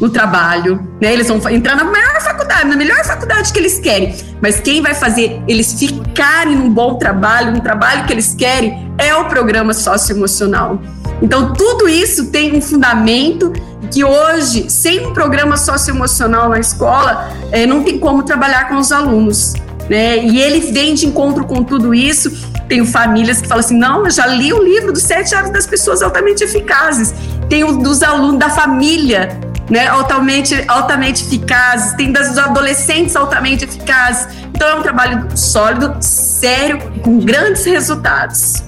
no 0.00 0.08
trabalho, 0.08 0.80
né? 1.00 1.12
Eles 1.12 1.28
vão 1.28 1.40
entrar 1.50 1.76
na 1.76 1.84
maior 1.84 2.20
faculdade, 2.20 2.66
na 2.66 2.76
melhor 2.76 3.04
faculdade 3.04 3.52
que 3.52 3.58
eles 3.58 3.78
querem. 3.78 4.14
Mas 4.40 4.60
quem 4.60 4.80
vai 4.80 4.94
fazer 4.94 5.42
eles 5.48 5.74
ficarem 5.74 6.54
num 6.54 6.70
bom 6.70 6.94
trabalho, 6.94 7.52
num 7.52 7.60
trabalho 7.60 8.04
que 8.06 8.12
eles 8.12 8.34
querem, 8.34 8.92
é 8.96 9.14
o 9.14 9.24
programa 9.24 9.74
socioemocional. 9.74 10.80
Então, 11.20 11.52
tudo 11.52 11.88
isso 11.88 12.30
tem 12.30 12.56
um 12.56 12.62
fundamento 12.62 13.52
que 13.90 14.04
hoje, 14.04 14.70
sem 14.70 15.06
um 15.06 15.12
programa 15.12 15.56
socioemocional 15.56 16.48
na 16.48 16.60
escola, 16.60 17.30
é, 17.50 17.66
não 17.66 17.82
tem 17.82 17.98
como 17.98 18.22
trabalhar 18.22 18.68
com 18.68 18.76
os 18.76 18.92
alunos. 18.92 19.54
Né? 19.88 20.18
E 20.18 20.40
ele 20.40 20.70
vem 20.72 20.94
de 20.94 21.06
encontro 21.06 21.44
com 21.44 21.64
tudo 21.64 21.94
isso. 21.94 22.30
Tenho 22.68 22.84
famílias 22.84 23.40
que 23.40 23.48
falam 23.48 23.64
assim: 23.64 23.76
não, 23.76 24.04
eu 24.04 24.10
já 24.10 24.26
li 24.26 24.52
o 24.52 24.62
livro 24.62 24.92
dos 24.92 25.02
sete 25.02 25.34
hábitos 25.34 25.54
das 25.54 25.66
pessoas 25.66 26.02
altamente 26.02 26.44
eficazes. 26.44 27.14
Tem 27.48 27.64
dos 27.78 28.02
alunos 28.02 28.38
da 28.38 28.50
família, 28.50 29.40
né? 29.70 29.86
Altamente, 29.86 30.64
altamente 30.68 31.24
eficazes. 31.24 31.94
Tem 31.94 32.12
das, 32.12 32.36
adolescentes 32.38 33.14
altamente 33.16 33.64
eficazes. 33.64 34.28
Então 34.54 34.68
é 34.68 34.74
um 34.74 34.82
trabalho 34.82 35.26
sólido, 35.36 35.96
sério, 36.00 36.78
com 37.02 37.18
grandes 37.18 37.64
resultados. 37.64 38.62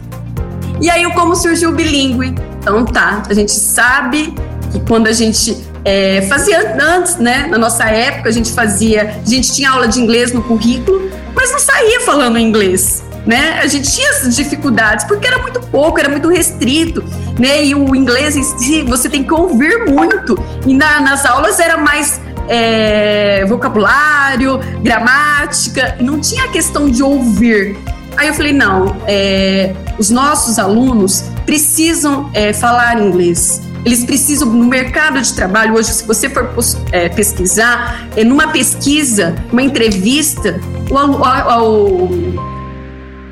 E 0.80 0.88
aí, 0.88 1.04
como 1.12 1.34
surgiu 1.36 1.70
o 1.70 1.72
bilíngue? 1.74 2.34
Então, 2.58 2.84
tá, 2.84 3.22
a 3.28 3.34
gente 3.34 3.52
sabe 3.52 4.34
que 4.72 4.80
quando 4.80 5.08
a 5.08 5.12
gente 5.12 5.56
é, 5.84 6.22
fazia 6.22 6.76
antes, 6.80 7.16
né, 7.16 7.46
na 7.48 7.58
nossa 7.58 7.84
época, 7.84 8.28
a 8.28 8.32
gente 8.32 8.52
fazia, 8.52 9.14
a 9.24 9.28
gente 9.28 9.52
tinha 9.52 9.70
aula 9.70 9.88
de 9.88 10.00
inglês 10.00 10.32
no 10.32 10.42
currículo, 10.42 11.10
mas 11.34 11.50
não 11.52 11.58
saía 11.58 12.00
falando 12.00 12.38
inglês. 12.38 13.02
Né? 13.26 13.60
A 13.62 13.66
gente 13.66 13.90
tinha 13.90 14.08
essas 14.08 14.34
dificuldades 14.34 15.04
porque 15.04 15.26
era 15.26 15.38
muito 15.38 15.60
pouco, 15.60 15.98
era 15.98 16.08
muito 16.08 16.28
restrito, 16.28 17.04
né? 17.40 17.64
E 17.64 17.74
o 17.74 17.96
inglês 17.96 18.36
em 18.36 18.42
si 18.42 18.82
você 18.82 19.08
tem 19.08 19.24
que 19.24 19.32
ouvir 19.32 19.90
muito. 19.90 20.38
E 20.66 20.74
na, 20.74 21.00
nas 21.00 21.24
aulas 21.24 21.58
era 21.58 21.78
mais 21.78 22.20
é, 22.48 23.44
vocabulário, 23.46 24.58
gramática, 24.82 25.96
não 26.00 26.20
tinha 26.20 26.44
a 26.44 26.48
questão 26.48 26.90
de 26.90 27.02
ouvir. 27.02 27.78
Aí 28.16 28.28
eu 28.28 28.34
falei, 28.34 28.52
não, 28.52 28.96
é, 29.06 29.74
os 29.98 30.10
nossos 30.10 30.58
alunos 30.58 31.24
precisam 31.46 32.30
é, 32.34 32.52
falar 32.52 33.00
inglês. 33.00 33.62
Eles 33.82 34.04
precisam, 34.04 34.46
no 34.46 34.66
mercado 34.66 35.18
de 35.22 35.32
trabalho, 35.32 35.74
hoje, 35.74 35.94
se 35.94 36.06
você 36.06 36.28
for 36.28 36.50
é, 36.92 37.08
pesquisar, 37.08 38.06
é, 38.14 38.22
numa 38.22 38.48
pesquisa, 38.48 39.34
uma 39.50 39.62
entrevista, 39.62 40.60
o, 40.90 40.94
o, 40.94 42.04
o, 42.04 42.40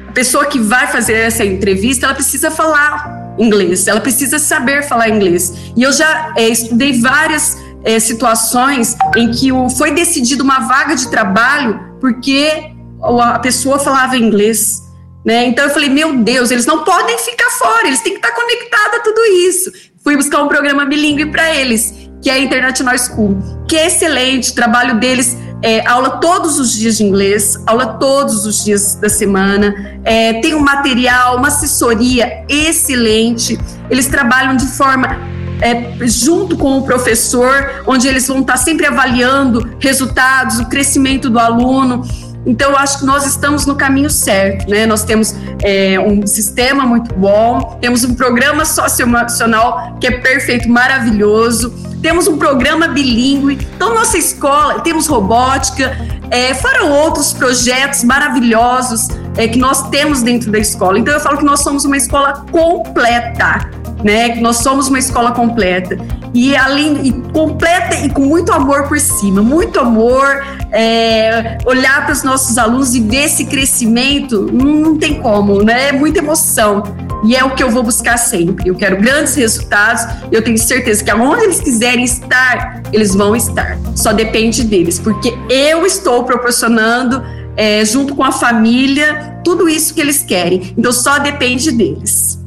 a 0.09 0.13
pessoa 0.13 0.47
que 0.47 0.59
vai 0.59 0.87
fazer 0.87 1.15
essa 1.15 1.45
entrevista, 1.45 2.07
ela 2.07 2.15
precisa 2.15 2.51
falar 2.51 3.18
inglês, 3.39 3.87
ela 3.87 4.01
precisa 4.01 4.39
saber 4.39 4.83
falar 4.83 5.09
inglês. 5.09 5.73
E 5.77 5.83
eu 5.83 5.93
já 5.93 6.33
é, 6.37 6.49
estudei 6.49 7.01
várias 7.01 7.57
é, 7.85 7.99
situações 7.99 8.97
em 9.17 9.31
que 9.31 9.53
o, 9.53 9.71
foi 9.71 9.93
decidido 9.93 10.43
uma 10.43 10.61
vaga 10.61 10.95
de 10.95 11.11
trabalho 11.11 11.89
porque 12.01 12.73
a 13.03 13.39
pessoa 13.39 13.79
falava 13.79 14.17
inglês. 14.17 14.83
Né? 15.25 15.47
Então 15.47 15.65
eu 15.65 15.71
falei, 15.71 15.89
meu 15.89 16.19
Deus, 16.19 16.51
eles 16.51 16.67
não 16.67 16.85
podem 16.85 17.19
ficar 17.19 17.51
fora, 17.51 17.87
eles 17.87 18.01
têm 18.01 18.13
que 18.13 18.19
estar 18.19 18.35
conectados 18.35 18.99
a 18.99 19.03
tudo 19.03 19.21
isso. 19.47 19.71
Fui 20.03 20.17
buscar 20.17 20.43
um 20.43 20.49
programa 20.49 20.85
bilíngue 20.87 21.27
para 21.27 21.55
eles, 21.55 21.95
que 22.23 22.31
é 22.31 22.35
a 22.35 22.39
International 22.39 22.97
School, 22.99 23.37
que 23.69 23.77
é 23.77 23.87
excelente, 23.87 24.51
o 24.51 24.55
trabalho 24.55 24.99
deles 24.99 25.37
é 25.63 25.87
aula 25.87 26.19
todos 26.19 26.59
os 26.59 26.73
dias 26.73 26.99
de 26.99 27.05
inglês, 27.05 27.61
aula 27.67 27.87
todos 27.95 28.47
os 28.47 28.65
dias 28.65 28.95
da 28.95 29.09
semana, 29.09 29.75
é, 30.05 30.35
tem 30.35 30.55
um 30.55 30.61
material, 30.61 31.37
uma 31.37 31.49
assessoria 31.49 32.45
excelente, 32.49 33.59
eles 33.91 34.07
trabalham 34.07 34.57
de 34.57 34.67
forma 34.67 35.19
é, 35.61 36.07
junto 36.07 36.57
com 36.57 36.79
o 36.79 36.83
professor, 36.83 37.83
onde 37.87 38.07
eles 38.07 38.27
vão 38.29 38.41
estar 38.41 38.57
sempre 38.57 38.87
avaliando 38.87 39.77
resultados, 39.81 40.61
o 40.61 40.67
crescimento 40.67 41.29
do 41.29 41.39
aluno. 41.39 42.07
Então, 42.47 42.71
eu 42.71 42.77
acho 42.77 43.01
que 43.01 43.05
nós 43.05 43.27
estamos 43.27 43.67
no 43.67 43.75
caminho 43.75 44.09
certo, 44.09 44.71
né? 44.71 44.87
Nós 44.87 45.03
temos 45.03 45.35
é, 45.63 45.99
um 45.99 46.27
sistema 46.27 46.87
muito 46.87 47.13
bom, 47.15 47.77
temos 47.81 48.05
um 48.05 48.15
programa 48.15 48.65
socioemocional 48.65 49.99
que 50.01 50.07
é 50.07 50.13
perfeito, 50.13 50.69
maravilhoso, 50.69 51.75
temos 52.03 52.27
um 52.27 52.39
programa 52.39 52.89
bilíngue. 52.89 53.67
Então, 53.75 53.95
nossa 53.95 54.19
escola, 54.19 54.81
temos 54.81 55.07
robótica, 55.07 55.97
é, 56.31 56.55
foram 56.55 56.93
outros 56.93 57.33
projetos 57.33 58.05
maravilhosos 58.05 59.09
é, 59.37 59.49
que 59.49 59.59
nós 59.59 59.89
temos 59.89 60.23
dentro 60.23 60.51
da 60.51 60.59
escola. 60.59 60.99
Então, 60.99 61.15
eu 61.15 61.21
falo 61.21 61.39
que 61.39 61.45
nós 61.45 61.61
somos 61.61 61.85
uma 61.85 61.97
escola 61.97 62.45
completa 62.51 63.78
né? 64.03 64.37
Nós 64.37 64.59
somos 64.59 64.89
uma 64.89 64.99
escola 64.99 65.33
completa 65.33 65.99
e 66.35 66.57
além 66.57 67.07
e 67.07 67.13
completa 67.33 67.97
e 68.05 68.11
com 68.11 68.23
muito 68.23 68.53
amor 68.53 68.87
por 68.89 69.01
cima, 69.01 69.43
muito 69.43 69.81
amor, 69.81 70.45
é, 70.71 71.59
olhar 71.65 72.05
para 72.05 72.13
os 72.13 72.23
nossos 72.23 72.59
alunos 72.59 72.95
e 72.95 73.01
ver 73.01 73.25
esse 73.25 73.47
crescimento, 73.47 74.49
não, 74.53 74.97
tem 74.97 75.21
como, 75.21 75.63
né? 75.63 75.89
É 75.89 75.93
muita 75.93 76.19
emoção. 76.19 76.83
E 77.25 77.35
é 77.35 77.45
o 77.45 77.51
que 77.55 77.63
eu 77.63 77.71
vou 77.71 77.83
buscar 77.83 78.17
sempre. 78.17 78.69
Eu 78.69 78.77
quero 78.77 78.97
grandes 78.97 79.35
resultados. 79.35 80.07
Eu 80.31 80.43
tenho 80.43 80.57
certeza 80.57 81.03
que 81.03 81.11
aonde 81.11 81.45
eles 81.45 81.61
quiserem 81.61 82.05
estar, 82.05 82.83
eles 82.93 83.15
vão 83.15 83.35
estar. 83.35 83.77
Só 83.97 84.13
depende 84.13 84.63
deles, 84.63 85.01
porque 85.01 85.35
eu 85.51 85.85
estou 85.85 86.23
proporcionando, 86.25 87.23
é, 87.57 87.85
junto 87.85 88.15
com 88.15 88.23
a 88.23 88.31
família, 88.31 89.41
tudo 89.43 89.69
isso 89.69 89.93
que 89.93 90.01
eles 90.01 90.23
querem. 90.23 90.73
Então 90.77 90.93
só 90.93 91.19
depende 91.19 91.73
deles. 91.73 92.38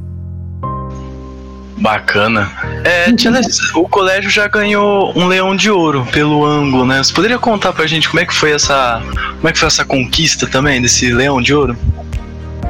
Bacana. 1.82 2.52
É, 2.84 3.12
tia 3.12 3.32
o 3.76 3.90
colégio 3.90 4.30
já 4.30 4.48
ganhou 4.48 5.12
um 5.18 5.26
leão 5.26 5.56
de 5.56 5.72
ouro 5.72 6.08
pelo 6.12 6.46
ângulo, 6.46 6.86
né? 6.86 7.04
Você 7.04 7.12
poderia 7.12 7.40
contar 7.40 7.74
pra 7.74 7.88
gente 7.88 8.08
como 8.08 8.20
é 8.20 8.26
que 8.26 8.34
foi 8.34 8.52
essa, 8.52 9.02
como 9.36 9.48
é 9.48 9.52
que 9.52 9.58
foi 9.58 9.68
essa 9.68 9.84
conquista 9.84 10.46
também 10.46 10.80
desse 10.80 11.12
leão 11.12 11.42
de 11.42 11.56
ouro? 11.56 11.76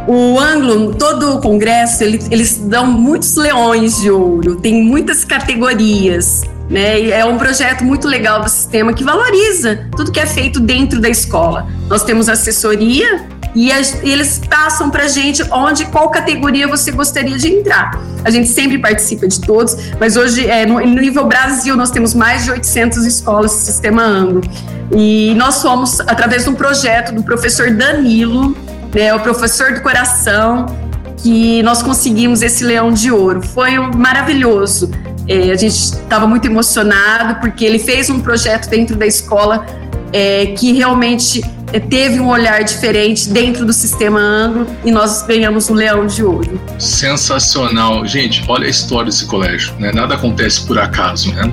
O 0.08 0.40
ângulo, 0.40 0.96
todo 0.96 1.36
o 1.36 1.42
congresso, 1.42 2.04
ele, 2.04 2.20
eles 2.32 2.58
dão 2.58 2.88
muitos 2.88 3.36
leões 3.36 4.00
de 4.00 4.10
ouro, 4.10 4.56
tem 4.56 4.82
muitas 4.82 5.26
categorias. 5.26 6.42
Né? 6.70 7.10
É 7.10 7.26
um 7.26 7.38
projeto 7.38 7.84
muito 7.84 8.08
legal 8.08 8.42
do 8.42 8.50
sistema 8.50 8.94
que 8.94 9.04
valoriza 9.04 9.90
tudo 9.96 10.10
que 10.10 10.22
é 10.22 10.26
feito 10.26 10.62
dentro 10.62 11.02
da 11.02 11.10
escola. 11.10 11.68
Nós 11.90 12.02
temos 12.04 12.30
assessoria 12.30 13.28
e, 13.54 13.70
eles 13.70 14.40
passam 14.50 14.90
para 14.90 15.04
a 15.04 15.08
gente 15.08 15.44
onde, 15.52 15.86
qual 15.86 16.10
categoria 16.10 16.68
você 16.68 16.92
gostaria 16.92 17.38
de 17.38 17.48
entrar. 17.48 18.00
A 18.24 18.30
gente 18.30 18.48
sempre 18.48 18.78
participa 18.78 19.28
de 19.28 19.42
todos, 19.42 19.76
mas 20.00 20.16
hoje, 20.16 20.48
é, 20.48 20.66
no, 20.66 20.80
nível 20.80 21.26
Brasil, 21.26 21.76
nós 21.76 21.92
temos 21.92 22.14
mais 22.14 22.46
de 22.46 22.52
800 22.52 23.06
escolas 23.06 23.52
do 23.52 23.58
Sistema 23.58 24.04
Anglo. 24.04 24.42
E 24.96 25.34
nós 25.36 25.62
fomos, 25.62 26.00
através 26.02 26.44
de 26.44 26.50
um 26.50 26.56
projeto 26.56 27.14
do 27.14 27.24
professor 27.24 27.72
Danilo, 27.72 28.56
né, 28.94 29.14
o 29.14 29.20
professor 29.20 29.74
do 29.74 29.82
coração, 29.82 30.66
que 31.18 31.62
nós 31.64 31.82
conseguimos 31.82 32.42
esse 32.42 32.64
leão 32.64 32.92
de 32.92 33.12
ouro. 33.12 33.42
Foi 33.42 33.78
um, 33.78 33.92
maravilhoso. 33.96 34.90
É, 35.28 35.52
a 35.52 35.56
gente 35.56 35.76
estava 35.76 36.28
muito 36.28 36.46
emocionado 36.46 37.40
porque 37.40 37.64
ele 37.64 37.80
fez 37.80 38.10
um 38.10 38.20
projeto 38.20 38.70
dentro 38.70 38.96
da 38.96 39.06
escola 39.06 39.66
é, 40.12 40.48
que 40.48 40.74
realmente 40.74 41.42
teve 41.80 42.20
um 42.20 42.30
olhar 42.30 42.64
diferente 42.64 43.30
dentro 43.30 43.66
do 43.66 43.74
sistema 43.74 44.20
anglo 44.20 44.68
e 44.84 44.92
nós 44.92 45.24
ganhamos 45.24 45.70
o 45.70 45.74
um 45.74 45.76
leão 45.76 46.06
de 46.06 46.24
ouro. 46.24 46.60
Sensacional. 46.78 48.06
Gente, 48.06 48.44
olha 48.48 48.66
a 48.66 48.70
história 48.70 49.06
desse 49.06 49.26
colégio. 49.26 49.74
Né? 49.80 49.92
Nada 49.92 50.16
acontece 50.16 50.66
por 50.66 50.78
acaso. 50.78 51.34
Né? 51.34 51.52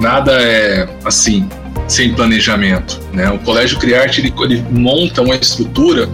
Nada 0.00 0.32
é 0.32 0.88
assim, 1.04 1.48
sem 1.86 2.14
planejamento. 2.14 3.00
Né? 3.12 3.28
O 3.30 3.38
Colégio 3.38 3.78
Criarte 3.78 4.20
ele, 4.20 4.34
ele 4.42 4.64
monta 4.70 5.22
uma 5.22 5.36
estrutura 5.36 6.08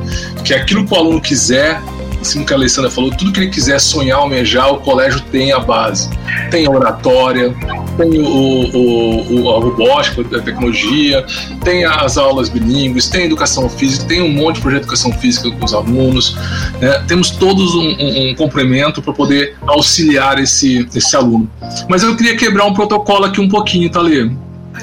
que 0.45 0.53
aquilo 0.53 0.87
que 0.87 0.93
o 0.93 0.97
aluno 0.97 1.21
quiser 1.21 1.81
assim 2.21 2.45
que 2.45 2.53
a 2.53 2.57
Alessandra 2.57 2.91
falou, 2.91 3.11
tudo 3.11 3.33
que 3.33 3.41
ele 3.41 3.51
quiser 3.51 3.79
sonhar, 3.81 4.19
almejar, 4.19 4.73
o 4.73 4.81
colégio 4.81 5.21
tem 5.33 5.53
a 5.53 5.59
base. 5.59 6.09
Tem 6.51 6.67
a 6.67 6.71
oratória, 6.71 7.55
tem 7.97 8.21
o, 8.21 8.27
o, 8.27 9.43
o, 9.43 9.57
a 9.57 9.61
robótica, 9.61 10.23
a 10.37 10.43
tecnologia, 10.43 11.25
tem 11.65 11.85
as 11.85 12.17
aulas 12.19 12.49
bilíngues, 12.49 13.09
tem 13.09 13.25
educação 13.25 13.69
física, 13.69 14.07
tem 14.07 14.23
um 14.23 14.33
monte 14.33 14.57
de 14.57 14.63
projeto 14.63 14.81
de 14.81 14.87
educação 14.87 15.13
física 15.13 15.51
com 15.51 15.65
os 15.65 15.75
alunos. 15.75 16.37
Né? 16.81 17.05
Temos 17.07 17.31
todos 17.31 17.75
um, 17.75 17.89
um, 17.89 18.31
um 18.31 18.35
complemento 18.35 19.03
para 19.03 19.13
poder 19.13 19.57
auxiliar 19.67 20.39
esse, 20.39 20.89
esse 20.95 21.17
aluno. 21.17 21.51
Mas 21.89 22.03
eu 22.03 22.17
queria 22.17 22.37
quebrar 22.37 22.65
um 22.67 22.75
protocolo 22.75 23.25
aqui 23.25 23.41
um 23.41 23.49
pouquinho, 23.49 23.91
tá, 23.91 24.01
Lê? 24.01 24.31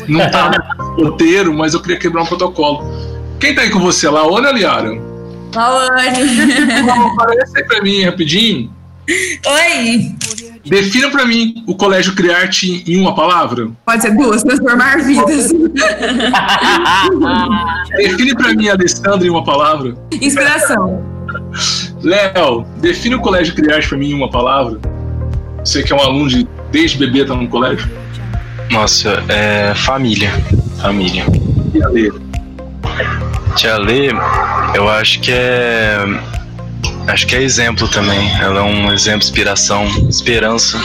Não 0.08 0.22
está 0.22 0.52
no 0.98 1.06
roteiro, 1.06 1.54
mas 1.54 1.74
eu 1.74 1.82
queria 1.82 1.98
quebrar 1.98 2.24
um 2.24 2.26
protocolo. 2.26 2.84
Quem 3.40 3.52
está 3.52 3.62
aí 3.62 3.70
com 3.70 3.80
você 3.80 4.10
lá? 4.10 4.26
Olha, 4.26 4.52
Liara. 4.52 5.07
Lawane. 5.58 6.24
Aparece 7.14 7.58
aí 7.58 7.64
pra 7.64 7.82
mim 7.82 8.04
rapidinho. 8.04 8.72
Oi. 9.46 10.16
Defina 10.66 11.10
para 11.10 11.26
mim 11.26 11.64
o 11.66 11.76
Colégio 11.76 12.14
Criarte 12.14 12.84
em 12.86 13.00
uma 13.00 13.16
palavra. 13.16 13.70
Pode 13.86 14.02
ser 14.02 14.12
duas, 14.16 14.44
transformar 14.44 14.98
vidas. 14.98 15.54
define 17.98 18.36
para 18.36 18.54
mim, 18.54 18.68
Alessandra, 18.68 19.26
em 19.26 19.30
uma 19.30 19.46
palavra. 19.46 19.96
Inspiração. 20.12 21.02
Léo, 22.04 22.66
define 22.78 23.16
o 23.16 23.22
Colégio 23.22 23.56
Criarte 23.56 23.88
para 23.88 23.98
mim 23.98 24.10
em 24.12 24.14
uma 24.14 24.30
palavra. 24.30 24.78
Você 25.60 25.84
que 25.84 25.94
é 25.94 25.96
um 25.96 26.02
aluno 26.02 26.30
de 26.30 26.48
desde 26.72 26.98
bebê 26.98 27.26
tá 27.26 27.34
no 27.34 27.48
colégio. 27.48 27.90
Nossa, 28.72 29.24
é 29.30 29.74
família. 29.76 30.32
Família. 30.82 31.26
E 31.74 31.82
a 31.82 31.88
Lê? 31.90 32.12
Tia 33.56 33.78
Lê, 33.78 34.12
eu 34.74 34.90
acho 34.90 35.20
que 35.20 35.32
é. 35.32 35.98
Acho 37.08 37.26
que 37.26 37.36
é 37.36 37.42
exemplo 37.42 37.88
também. 37.88 38.30
Ela 38.42 38.60
é 38.60 38.64
um 38.64 38.92
exemplo, 38.92 39.20
inspiração, 39.20 39.86
esperança. 40.10 40.78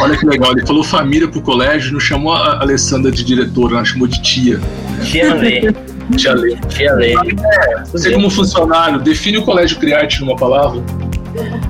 Olha 0.00 0.16
que 0.16 0.26
legal, 0.26 0.52
ele 0.52 0.64
falou 0.66 0.84
família 0.84 1.26
pro 1.26 1.40
colégio, 1.40 1.92
não 1.92 2.00
chamou 2.00 2.32
a 2.32 2.60
Alessandra 2.60 3.10
de 3.10 3.24
diretora, 3.24 3.76
ela 3.76 3.84
chamou 3.84 4.06
de 4.06 4.20
tia. 4.22 4.60
Tia 5.02 5.34
Lê. 5.34 5.72
Tia 6.16 6.34
Lê. 6.34 6.56
Tia 6.68 6.92
Lê. 6.94 7.14
É, 7.14 7.82
você 7.90 8.12
como 8.12 8.30
funcionário, 8.30 9.00
define 9.00 9.38
o 9.38 9.42
colégio 9.42 9.78
Criarte 9.78 10.20
numa 10.20 10.36
palavra? 10.36 10.82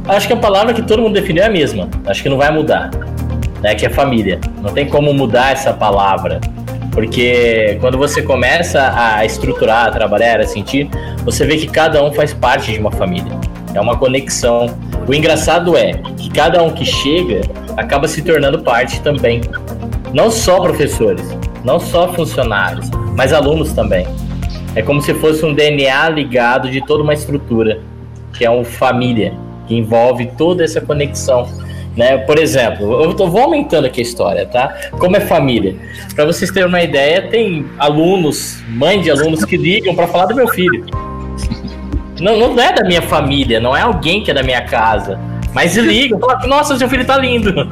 Acho 0.08 0.26
que 0.26 0.32
a 0.32 0.36
palavra 0.36 0.74
que 0.74 0.82
todo 0.82 1.02
mundo 1.02 1.14
definiu 1.14 1.42
é 1.42 1.46
a 1.46 1.50
mesma. 1.50 1.88
Acho 2.06 2.22
que 2.22 2.28
não 2.28 2.36
vai 2.36 2.52
mudar. 2.52 2.90
Né, 3.62 3.74
que 3.74 3.86
é 3.86 3.90
família. 3.90 4.40
Não 4.60 4.72
tem 4.72 4.86
como 4.86 5.14
mudar 5.14 5.52
essa 5.52 5.72
palavra. 5.72 6.40
Porque 6.96 7.76
quando 7.78 7.98
você 7.98 8.22
começa 8.22 8.90
a 8.96 9.22
estruturar, 9.22 9.88
a 9.88 9.90
trabalhar, 9.90 10.40
a 10.40 10.46
sentir, 10.46 10.88
você 11.26 11.44
vê 11.44 11.58
que 11.58 11.66
cada 11.66 12.02
um 12.02 12.10
faz 12.10 12.32
parte 12.32 12.72
de 12.72 12.78
uma 12.78 12.90
família. 12.90 13.38
É 13.74 13.78
uma 13.78 13.98
conexão. 13.98 14.74
O 15.06 15.12
engraçado 15.12 15.76
é 15.76 15.92
que 16.16 16.30
cada 16.30 16.62
um 16.62 16.70
que 16.70 16.86
chega 16.86 17.42
acaba 17.76 18.08
se 18.08 18.22
tornando 18.22 18.62
parte 18.62 19.02
também. 19.02 19.42
Não 20.14 20.30
só 20.30 20.58
professores, 20.58 21.36
não 21.62 21.78
só 21.78 22.10
funcionários, 22.14 22.88
mas 23.14 23.30
alunos 23.30 23.74
também. 23.74 24.06
É 24.74 24.80
como 24.80 25.02
se 25.02 25.12
fosse 25.12 25.44
um 25.44 25.52
DNA 25.52 26.08
ligado 26.08 26.70
de 26.70 26.80
toda 26.80 27.02
uma 27.02 27.12
estrutura, 27.12 27.78
que 28.32 28.42
é 28.42 28.48
uma 28.48 28.64
família, 28.64 29.34
que 29.68 29.76
envolve 29.76 30.30
toda 30.38 30.64
essa 30.64 30.80
conexão 30.80 31.46
né? 31.96 32.18
Por 32.18 32.38
exemplo, 32.38 33.02
eu 33.02 33.14
tô, 33.14 33.26
vou 33.28 33.42
aumentando 33.42 33.86
aqui 33.86 34.00
a 34.00 34.02
história, 34.02 34.46
tá? 34.46 34.74
Como 34.98 35.16
é 35.16 35.20
família. 35.20 35.74
Para 36.14 36.26
vocês 36.26 36.50
terem 36.50 36.68
uma 36.68 36.82
ideia, 36.82 37.28
tem 37.28 37.66
alunos, 37.78 38.62
mãe 38.68 39.00
de 39.00 39.10
alunos 39.10 39.44
que 39.44 39.56
ligam 39.56 39.94
para 39.94 40.06
falar 40.06 40.26
do 40.26 40.34
meu 40.34 40.48
filho. 40.48 40.84
Não, 42.20 42.36
não 42.36 42.60
é 42.60 42.72
da 42.72 42.84
minha 42.84 43.02
família, 43.02 43.60
não 43.60 43.76
é 43.76 43.80
alguém 43.80 44.22
que 44.22 44.30
é 44.30 44.34
da 44.34 44.42
minha 44.42 44.62
casa. 44.62 45.18
Mas 45.54 45.74
ligam, 45.74 46.20
falam, 46.20 46.48
nossa, 46.48 46.76
seu 46.76 46.86
filho 46.86 47.04
tá 47.06 47.16
lindo. 47.16 47.50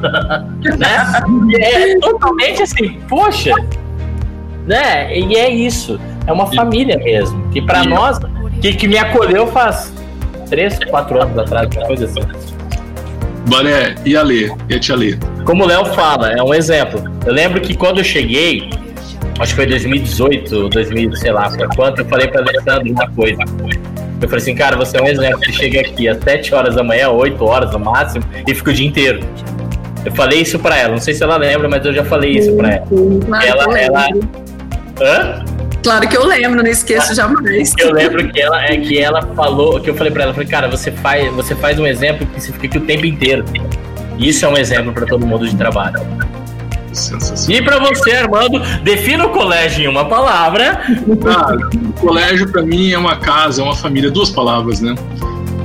né? 0.77 1.23
E 1.51 1.55
é 1.55 1.99
totalmente 1.99 2.63
assim, 2.63 2.99
poxa. 3.07 3.53
Né? 4.65 5.15
E 5.19 5.35
é 5.35 5.49
isso. 5.49 5.99
É 6.25 6.33
uma 6.33 6.47
família 6.47 6.97
mesmo. 6.97 7.47
Que 7.49 7.61
para 7.61 7.83
nós, 7.83 8.17
que, 8.59 8.73
que 8.73 8.87
me 8.87 8.97
acolheu 8.97 9.45
faz 9.47 9.93
três, 10.49 10.79
quatro 10.85 11.21
anos 11.21 11.37
atrás, 11.37 11.69
uma 11.75 11.85
coisa 11.85 12.05
assim. 12.05 12.54
Bané, 13.47 13.95
e 14.05 14.15
a 14.15 14.23
Lê? 14.23 14.51
E 14.69 14.75
a 14.75 14.79
tia 14.79 14.95
Lê? 14.95 15.17
Como 15.45 15.63
o 15.63 15.67
Léo 15.67 15.85
fala, 15.93 16.31
é 16.31 16.41
um 16.41 16.53
exemplo. 16.53 17.03
Eu 17.25 17.33
lembro 17.33 17.61
que 17.61 17.75
quando 17.75 17.99
eu 17.99 18.03
cheguei, 18.03 18.69
acho 19.39 19.51
que 19.51 19.55
foi 19.55 19.65
2018, 19.67 20.69
2000, 20.69 21.15
sei 21.15 21.31
lá, 21.31 21.49
foi 21.49 21.67
quanto, 21.75 22.01
eu 22.01 22.05
falei 22.05 22.27
pra 22.27 22.41
Alessandro 22.41 22.91
uma 22.91 23.09
coisa. 23.11 23.41
Eu 24.21 24.27
falei 24.27 24.41
assim, 24.41 24.55
cara, 24.55 24.75
você 24.75 24.97
é 24.97 25.01
um 25.01 25.07
exemplo. 25.07 25.39
Você 25.39 25.51
chega 25.51 25.81
aqui 25.81 26.07
às 26.07 26.23
7 26.23 26.55
horas 26.55 26.75
da 26.75 26.83
manhã, 26.83 27.09
8 27.09 27.43
horas 27.43 27.71
no 27.71 27.79
máximo, 27.79 28.23
e 28.47 28.55
fica 28.55 28.71
o 28.71 28.73
dia 28.73 28.87
inteiro. 28.87 29.19
Eu 30.03 30.11
falei 30.11 30.41
isso 30.41 30.57
pra 30.59 30.77
ela, 30.77 30.91
não 30.91 31.01
sei 31.01 31.13
se 31.13 31.23
ela 31.23 31.37
lembra, 31.37 31.67
mas 31.67 31.85
eu 31.85 31.93
já 31.93 32.03
falei 32.03 32.31
isso 32.31 32.55
pra 32.55 32.69
ela. 32.69 32.87
ela, 33.43 33.79
ela. 33.79 34.07
Hã? 35.01 35.45
Claro 35.85 36.09
que 36.09 36.17
eu 36.17 36.25
lembro, 36.25 36.63
não 36.63 36.69
esqueço 36.69 37.13
jamais. 37.13 37.73
Eu 37.77 37.93
lembro 37.93 38.27
que 38.31 38.41
ela 38.41 38.65
é 38.65 38.75
que 38.75 38.97
ela 38.97 39.21
falou, 39.35 39.79
que 39.79 39.87
eu 39.87 39.93
falei 39.93 40.11
para 40.11 40.23
ela, 40.23 40.33
falei, 40.33 40.49
cara, 40.49 40.67
você 40.67 40.91
faz, 40.91 41.31
você 41.35 41.53
faz 41.53 41.77
um 41.77 41.85
exemplo 41.85 42.25
que 42.25 42.41
você 42.41 42.51
fica 42.51 42.65
aqui 42.65 42.77
o 42.79 42.81
tempo 42.81 43.05
inteiro. 43.05 43.45
Isso 44.17 44.43
é 44.45 44.49
um 44.49 44.57
exemplo 44.57 44.91
para 44.91 45.05
todo 45.05 45.27
mundo 45.27 45.47
de 45.47 45.55
trabalho. 45.55 45.99
E 47.47 47.61
para 47.61 47.77
você, 47.77 48.13
Armando, 48.13 48.59
defina 48.81 49.27
o 49.27 49.29
colégio 49.29 49.83
em 49.83 49.87
uma 49.87 50.05
palavra. 50.05 50.81
Ah, 51.27 51.55
o 51.89 51.93
colégio 51.93 52.51
para 52.51 52.63
mim 52.63 52.91
é 52.91 52.97
uma 52.97 53.17
casa, 53.17 53.61
é 53.61 53.63
uma 53.63 53.75
família, 53.75 54.09
duas 54.09 54.31
palavras, 54.31 54.81
né? 54.81 54.95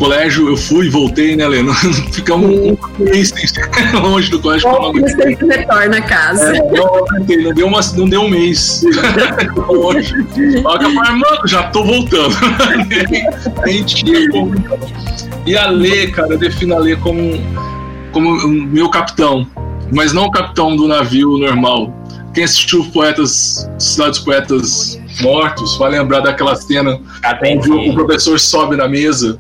Colégio, 0.01 0.49
eu 0.49 0.57
fui 0.57 0.87
e 0.87 0.89
voltei, 0.89 1.37
né, 1.37 1.47
Lena? 1.47 1.75
Ficamos 2.11 2.51
um 2.51 2.77
mês 2.99 3.31
longe 4.03 4.31
do 4.31 4.41
colégio. 4.41 4.71
Bom, 4.71 4.93
você 4.93 5.37
retorna 5.47 5.99
a 5.99 6.03
casa. 6.03 6.57
É, 6.57 6.59
não, 6.59 7.05
não, 7.13 7.55
deu 7.55 7.67
uma, 7.67 7.81
não 7.95 8.09
deu 8.09 8.23
um 8.23 8.31
mês 8.31 8.83
longe. 9.69 10.15
Mano, 10.65 11.47
já 11.47 11.65
tô 11.65 11.85
voltando. 11.85 12.35
Nem 13.67 13.85
tinha 13.85 14.31
como. 14.31 14.55
E 15.47 15.57
a 15.57 15.69
Lê, 15.69 16.07
cara, 16.07 16.33
eu 16.33 16.39
defino 16.39 16.77
a 16.77 16.79
Lê 16.79 16.97
como, 16.97 17.39
como 18.11 18.49
meu 18.49 18.89
capitão, 18.89 19.47
mas 19.93 20.15
não 20.15 20.25
o 20.25 20.31
capitão 20.31 20.75
do 20.75 20.89
navio 20.89 21.37
normal. 21.37 21.95
Quem 22.33 22.45
assistiu 22.45 22.85
Poetas, 22.93 23.69
Cidades 23.79 24.21
Poetas 24.21 25.01
Mortos 25.21 25.77
vai 25.77 25.91
lembrar 25.91 26.21
daquela 26.21 26.55
cena 26.55 26.99
onde 27.45 27.71
o 27.71 27.93
professor 27.93 28.39
sobe 28.39 28.77
na 28.77 28.89
mesa 28.89 29.39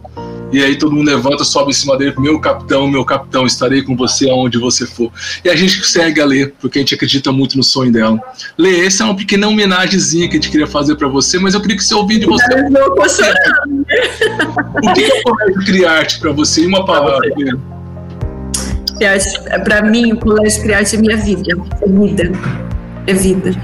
E 0.52 0.62
aí 0.62 0.76
todo 0.76 0.92
mundo 0.92 1.06
levanta, 1.06 1.44
sobe 1.44 1.70
em 1.70 1.74
cima 1.74 1.96
dele, 1.96 2.14
meu 2.18 2.40
capitão, 2.40 2.88
meu 2.88 3.04
capitão, 3.04 3.46
estarei 3.46 3.82
com 3.82 3.96
você 3.96 4.28
aonde 4.28 4.58
você 4.58 4.84
for. 4.84 5.12
E 5.44 5.48
a 5.48 5.54
gente 5.54 5.86
segue 5.86 6.20
a 6.20 6.24
Lê, 6.24 6.46
porque 6.46 6.78
a 6.78 6.82
gente 6.82 6.94
acredita 6.94 7.30
muito 7.30 7.56
no 7.56 7.62
sonho 7.62 7.92
dela. 7.92 8.18
Lê, 8.58 8.84
essa 8.84 9.04
é 9.04 9.06
uma 9.06 9.16
pequena 9.16 9.46
homenagemzinha 9.46 10.28
que 10.28 10.32
a 10.32 10.40
gente 10.40 10.50
queria 10.50 10.66
fazer 10.66 10.96
para 10.96 11.06
você, 11.06 11.38
mas 11.38 11.54
eu 11.54 11.60
queria 11.60 11.76
que 11.76 11.84
você 11.84 11.94
ouvisse 11.94 12.20
de 12.20 12.26
você. 12.26 12.52
Eu 12.52 12.94
tô 12.94 13.08
chorando. 13.08 13.86
O 14.82 14.92
que 14.92 15.04
é 15.04 15.20
o 15.20 15.22
colégio 15.22 15.64
Criarte 15.64 16.18
para 16.18 16.32
você? 16.32 16.62
Em 16.62 16.66
uma 16.66 16.84
palavra. 16.84 17.28
Para 19.64 19.82
mim, 19.82 20.12
o 20.12 20.16
colégio 20.16 20.62
Criarte 20.62 20.96
é 20.96 20.98
minha 20.98 21.16
vida. 21.16 21.56
É 21.80 21.86
vida. 21.86 22.32
É 23.06 23.14
vida. 23.14 23.54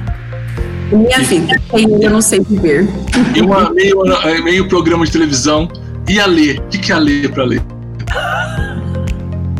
É 0.93 0.95
minha 0.95 1.19
vida. 1.19 1.61
Eu 2.01 2.11
não 2.11 2.23
sei 2.23 2.41
viver. 2.41 2.89
E 3.35 3.43
meio, 3.75 4.45
meio 4.45 4.69
programa 4.69 5.05
de 5.05 5.11
televisão. 5.11 5.69
E 6.09 6.21
a 6.21 6.27
Lê? 6.27 6.53
O 6.53 6.69
que 6.69 6.93
é 6.93 6.95
a 6.95 6.99
Lê 6.99 7.29
para 7.29 7.45
ler? 7.45 7.63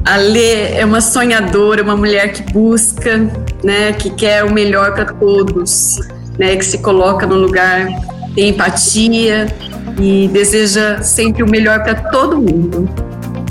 A 0.05 0.17
Lê 0.17 0.75
é 0.75 0.85
uma 0.85 1.01
sonhadora, 1.01 1.83
uma 1.83 1.97
mulher 1.97 2.33
que 2.33 2.53
busca, 2.53 3.19
né, 3.65 3.93
que 3.93 4.11
quer 4.11 4.45
o 4.45 4.53
melhor 4.53 4.95
para 4.95 5.07
todos, 5.07 5.97
né, 6.39 6.55
que 6.55 6.65
se 6.65 6.79
coloca 6.79 7.27
no 7.27 7.35
lugar, 7.35 7.89
tem 8.37 8.51
empatia 8.51 9.53
e 10.01 10.29
deseja 10.29 11.03
sempre 11.03 11.43
o 11.43 11.51
melhor 11.51 11.83
para 11.83 11.97
todo 12.11 12.37
mundo. 12.37 12.89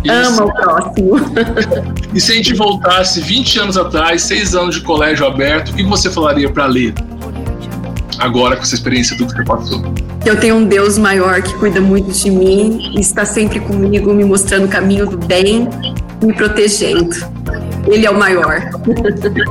Isso. 0.01 0.41
Ama 0.41 0.45
o 0.45 0.53
próximo. 0.53 1.15
E 2.15 2.21
se 2.21 2.31
a 2.31 2.36
gente 2.36 2.53
voltasse 2.53 3.19
20 3.19 3.60
anos 3.60 3.77
atrás, 3.77 4.21
6 4.21 4.55
anos 4.55 4.75
de 4.75 4.81
colégio 4.81 5.25
aberto, 5.25 5.71
o 5.71 5.73
que 5.73 5.84
você 5.84 6.10
falaria 6.10 6.49
para 6.49 6.65
ler? 6.65 6.93
Agora, 8.19 8.55
com 8.55 8.62
essa 8.62 8.73
experiência, 8.73 9.17
tudo 9.17 9.34
que 9.34 9.39
você 9.39 9.43
passou. 9.43 10.05
Eu 10.25 10.39
tenho 10.39 10.55
um 10.55 10.65
Deus 10.65 10.97
maior 10.97 11.39
que 11.43 11.53
cuida 11.53 11.79
muito 11.79 12.11
de 12.11 12.31
mim 12.31 12.91
e 12.95 12.99
está 12.99 13.23
sempre 13.23 13.59
comigo, 13.59 14.11
me 14.11 14.25
mostrando 14.25 14.65
o 14.65 14.67
caminho 14.67 15.05
do 15.05 15.17
bem, 15.17 15.69
me 16.21 16.33
protegendo. 16.33 17.15
Ele 17.88 18.07
é 18.07 18.09
o 18.09 18.17
maior. 18.17 18.71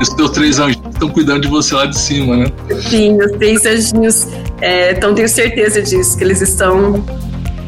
Os 0.00 0.08
teus 0.08 0.30
três 0.32 0.58
anjos 0.58 0.82
estão 0.92 1.08
cuidando 1.08 1.42
de 1.42 1.48
você 1.48 1.76
lá 1.76 1.86
de 1.86 1.96
cima, 1.96 2.36
né? 2.36 2.46
Sim, 2.90 3.16
os 3.22 3.30
três 3.38 3.64
anjinhos. 3.64 4.26
É, 4.60 4.90
então, 4.90 5.14
tenho 5.14 5.28
certeza 5.28 5.80
disso, 5.80 6.18
que 6.18 6.24
eles 6.24 6.40
estão 6.40 7.04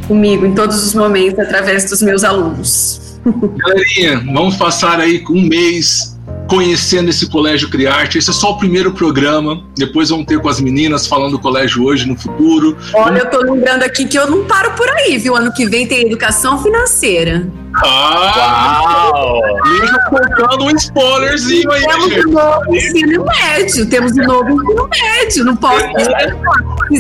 comigo 0.09 0.45
em 0.45 0.53
todos 0.53 0.85
os 0.85 0.93
momentos 0.93 1.39
através 1.39 1.89
dos 1.89 2.03
meus 2.03 2.25
alunos. 2.25 3.21
Galerinha, 3.25 4.19
vamos 4.33 4.57
passar 4.57 4.99
aí 4.99 5.23
um 5.31 5.43
mês 5.43 6.16
conhecendo 6.47 7.11
esse 7.11 7.29
Colégio 7.29 7.69
Criarte. 7.69 8.19
Esse 8.19 8.31
é 8.31 8.33
só 8.33 8.53
o 8.53 8.59
primeiro 8.59 8.93
programa. 8.93 9.63
Depois 9.77 10.11
vamos 10.11 10.27
ter 10.27 10.39
com 10.41 10.49
as 10.49 10.61
meninas 10.61 11.07
falando 11.07 11.33
do 11.33 11.39
colégio 11.39 11.85
hoje, 11.85 12.07
no 12.07 12.17
futuro. 12.17 12.77
Olha, 12.95 13.19
eu 13.19 13.31
tô 13.31 13.41
lembrando 13.41 13.83
aqui 13.83 14.07
que 14.07 14.19
eu 14.19 14.31
não 14.31 14.45
paro 14.45 14.73
por 14.73 14.89
aí, 14.91 15.19
viu? 15.19 15.37
Ano 15.37 15.53
que 15.53 15.67
vem 15.67 15.87
tem 15.87 16.07
educação 16.07 16.63
financeira. 16.63 17.51
Ah! 17.85 19.11
Uau! 19.13 19.43
Liga 19.81 19.99
contando 20.09 20.65
um 20.65 20.71
spoilerzinho 20.77 21.71
aí, 21.71 21.83
Temos 21.83 22.09
gente. 22.09 22.27
um 22.27 22.33
novo 22.33 22.77
ensino 22.77 23.25
médio. 23.25 23.87
Temos 23.87 24.13
um 24.13 24.23
novo 24.25 24.51
ensino 24.51 24.89
médio. 24.89 25.45
Não 25.45 25.57
posso 25.57 25.87
deixar 25.93 26.37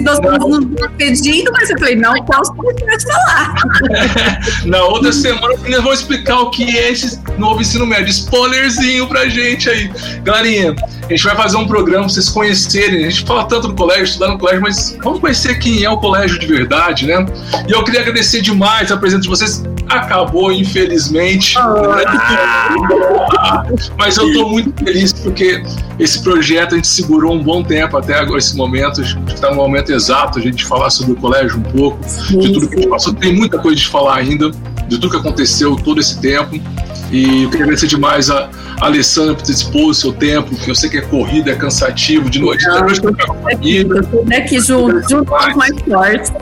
Nós 0.03 0.19
estamos 0.19 0.67
nos 0.67 0.91
pedindo, 0.99 1.53
mas 1.53 1.71
eu 1.71 1.79
falei, 1.79 1.97
não, 1.97 2.15
posso 2.25 2.53
deixar 2.53 2.97
de 2.97 3.07
falar. 3.07 3.55
Na 4.67 4.83
outra 4.85 5.13
semana, 5.13 5.55
nós 5.69 5.83
vamos 5.83 6.01
explicar 6.01 6.41
o 6.41 6.51
que 6.51 6.77
é 6.77 6.91
esse 6.91 7.21
novo 7.39 7.61
ensino 7.61 7.87
médio. 7.87 8.09
Spoilerzinho 8.11 9.07
pra 9.09 9.29
gente 9.29 9.71
aí. 9.71 9.91
Galerinha, 10.23 10.75
a 11.05 11.09
gente 11.09 11.23
vai 11.23 11.37
fazer 11.37 11.57
um 11.57 11.67
programa 11.67 12.05
pra 12.05 12.13
vocês 12.13 12.29
conhecerem. 12.29 13.05
A 13.07 13.11
gente 13.11 13.25
fala 13.25 13.45
tanto 13.45 13.69
no 13.69 13.77
colégio, 13.77 14.05
estudar 14.05 14.29
no 14.29 14.39
colégio, 14.39 14.61
mas 14.63 14.97
vamos 15.03 15.21
conhecer 15.21 15.59
quem 15.59 15.85
é 15.85 15.91
o 15.91 15.99
colégio 15.99 16.39
de 16.39 16.47
verdade, 16.47 17.07
né? 17.07 17.25
E 17.69 17.73
eu 17.73 17.85
queria 17.85 18.01
agradecer 18.01 18.41
demais 18.41 18.91
a 18.91 18.97
presença 18.97 19.23
de 19.23 19.29
vocês. 19.29 19.63
Acabou, 19.89 20.53
infelizmente. 20.53 21.57
Ah. 21.59 23.65
Mas 23.99 24.17
eu 24.17 24.29
estou 24.29 24.51
muito 24.51 24.85
feliz 24.85 25.13
porque 25.13 25.63
esse 25.99 26.23
projeto 26.23 26.75
a 26.75 26.77
gente 26.77 26.89
segurou 26.89 27.35
um 27.35 27.43
bom 27.43 27.63
tempo 27.63 27.97
até 27.97 28.15
agora, 28.15 28.39
esse 28.39 28.57
momento. 28.57 29.01
Está 29.01 29.51
no 29.51 29.57
momento 29.57 29.93
exato 29.93 30.39
a 30.39 30.43
gente 30.43 30.65
falar 30.65 30.91
sobre 30.91 31.13
o 31.13 31.17
colégio 31.17 31.59
um 31.59 31.63
pouco, 31.63 31.99
sim, 32.07 32.39
de 32.39 32.53
tudo 32.53 32.69
que 32.69 32.75
a 32.75 32.79
gente 32.79 32.91
passou. 32.91 33.15
Tem 33.15 33.35
muita 33.35 33.59
coisa 33.59 33.77
de 33.77 33.89
falar 33.89 34.17
ainda, 34.17 34.51
de 34.51 34.99
tudo 34.99 35.11
que 35.11 35.17
aconteceu 35.17 35.77
todo 35.77 36.01
esse 36.01 36.21
tempo. 36.21 36.61
E 37.11 37.45
eu 37.45 37.51
queria 37.51 37.65
agradecer 37.65 37.87
demais 37.87 38.31
a, 38.31 38.49
Alessandra 38.81 39.35
por 39.35 39.43
ter 39.43 39.53
dispor 39.53 39.89
o 39.89 39.95
seu 39.95 40.13
tempo, 40.13 40.55
que 40.55 40.71
eu 40.71 40.75
sei 40.75 40.91
que 40.91 40.99
é 40.99 41.01
corrida, 41.01 41.51
é 41.51 41.55
cansativo, 41.55 42.29
de 42.29 42.39
noite. 42.39 42.67
Não, 42.67 42.87
de 42.87 43.01
noite 43.01 43.01
eu 43.03 44.27
aqui 44.37 44.61
junto, 44.61 45.09
junto 45.09 45.25
com 45.25 45.57
mais 45.57 45.81
fortes. 45.81 46.33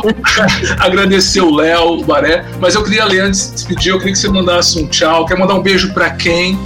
Agradecer 0.80 1.40
o 1.40 1.54
Léo, 1.54 2.00
o 2.00 2.04
Baré, 2.04 2.44
mas 2.60 2.74
eu 2.74 2.82
queria, 2.82 3.04
ler 3.04 3.20
antes 3.20 3.48
de 3.48 3.54
despedir, 3.54 3.92
eu 3.92 3.98
queria 3.98 4.12
que 4.14 4.18
você 4.18 4.28
mandasse 4.28 4.82
um 4.82 4.86
tchau. 4.86 5.26
Quer 5.26 5.38
mandar 5.38 5.54
um 5.54 5.62
beijo 5.62 5.92
para 5.92 6.10
quem? 6.10 6.58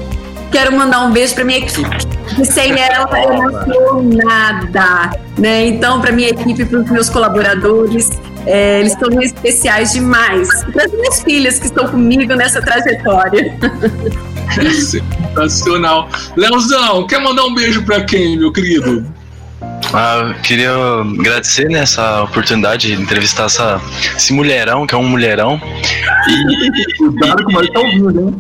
Quero 0.51 0.77
mandar 0.77 1.01
um 1.01 1.13
beijo 1.13 1.35
para 1.35 1.45
minha 1.45 1.59
equipe. 1.59 2.45
Sem 2.45 2.79
ela 2.79 3.09
eu 3.23 3.43
não 3.43 3.65
sou 3.65 4.03
nada, 4.03 5.11
né? 5.39 5.67
Então, 5.67 6.01
para 6.01 6.13
minha 6.13 6.29
equipe, 6.29 6.65
para 6.65 6.81
os 6.81 6.91
meus 6.91 7.09
colaboradores, 7.09 8.11
é, 8.47 8.81
eles 8.81 8.93
estão 8.93 9.21
especiais 9.21 9.93
demais. 9.93 10.49
Para 10.73 10.85
as 10.85 10.93
minhas 10.93 11.23
filhas 11.23 11.59
que 11.59 11.67
estão 11.67 11.89
comigo 11.89 12.35
nessa 12.35 12.61
trajetória. 12.61 13.57
Sensacional. 15.37 16.09
Leozão, 16.37 17.07
quer 17.07 17.21
mandar 17.21 17.45
um 17.45 17.55
beijo 17.55 17.85
para 17.85 18.05
quem, 18.05 18.39
meu 18.39 18.53
querido? 18.53 19.07
Ah, 19.93 20.35
queria 20.45 20.73
agradecer 20.73 21.69
nessa 21.69 22.19
né, 22.19 22.21
oportunidade 22.23 22.89
de 22.89 23.03
entrevistar 23.03 23.47
essa, 23.47 23.81
esse 24.17 24.33
mulherão, 24.33 24.87
que 24.87 24.95
é 24.95 24.99
um 24.99 25.09
mulherão. 25.09 25.61
E, 26.29 26.97
Cuidado 26.97 27.45
com 27.45 27.53
o 27.53 27.73
tá 27.73 27.81
ouvindo, 27.81 28.21
hein? 28.21 28.35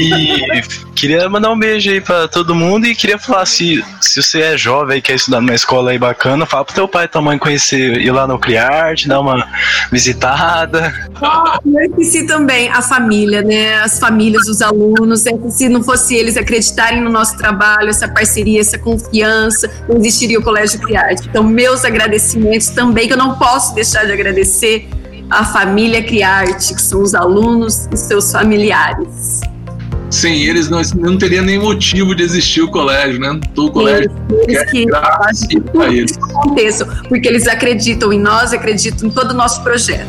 E 0.00 0.60
queria 0.96 1.28
mandar 1.28 1.52
um 1.52 1.58
beijo 1.58 1.90
aí 1.90 2.00
pra 2.00 2.26
todo 2.26 2.54
mundo 2.54 2.86
e 2.86 2.94
queria 2.94 3.18
falar 3.18 3.44
se, 3.44 3.84
se 4.00 4.22
você 4.22 4.40
é 4.40 4.56
jovem 4.56 4.98
e 4.98 5.02
quer 5.02 5.14
estudar 5.14 5.42
numa 5.42 5.54
escola 5.54 5.90
aí 5.90 5.98
bacana, 5.98 6.46
fala 6.46 6.64
pro 6.64 6.74
teu 6.74 6.88
pai 6.88 7.04
e 7.04 7.08
tua 7.08 7.20
mãe 7.20 7.38
conhecer, 7.38 7.98
ir 8.00 8.10
lá 8.10 8.26
no 8.26 8.38
Criarte, 8.38 9.06
dar 9.06 9.20
uma 9.20 9.46
visitada. 9.92 10.92
Ah, 11.22 11.58
eu 11.64 11.80
esqueci 11.82 12.26
também 12.26 12.70
a 12.70 12.80
família, 12.80 13.42
né? 13.42 13.78
As 13.80 13.98
famílias, 13.98 14.48
os 14.48 14.62
alunos. 14.62 15.24
Se 15.50 15.68
não 15.68 15.82
fosse 15.82 16.14
eles 16.14 16.36
acreditarem 16.36 17.02
no 17.02 17.10
nosso 17.10 17.36
trabalho, 17.36 17.90
essa 17.90 18.08
parceria, 18.08 18.60
essa 18.60 18.78
confiança, 18.78 19.70
não 19.86 19.98
existiria 19.98 20.38
o 20.38 20.42
Colégio 20.42 20.80
Criarte. 20.80 21.28
Então, 21.28 21.42
meus 21.42 21.84
agradecimentos 21.84 22.68
também, 22.68 23.06
que 23.06 23.12
eu 23.12 23.18
não 23.18 23.38
posso 23.38 23.74
deixar 23.74 24.06
de 24.06 24.12
agradecer 24.12 24.88
à 25.28 25.44
família 25.44 26.02
Criarte, 26.02 26.74
que 26.74 26.80
são 26.80 27.02
os 27.02 27.14
alunos 27.14 27.86
e 27.92 27.96
seus 27.96 28.32
familiares. 28.32 29.40
Sem 30.10 30.44
eles 30.44 30.68
não, 30.68 30.80
não 30.96 31.18
teria 31.18 31.42
nem 31.42 31.58
motivo 31.58 32.14
de 32.14 32.22
existir 32.22 32.62
o 32.62 32.70
colégio, 32.70 33.18
né? 33.20 33.38
Todo 33.54 33.72
colégio 33.72 34.10
eles, 34.46 34.70
que 34.70 34.86
eles. 35.74 36.16
Aconteçam, 36.16 36.88
porque 37.08 37.28
eles 37.28 37.46
acreditam 37.46 38.12
em 38.12 38.20
nós, 38.20 38.52
acreditam 38.52 39.08
em 39.08 39.10
todo 39.10 39.32
o 39.32 39.34
nosso 39.34 39.62
projeto 39.62 40.06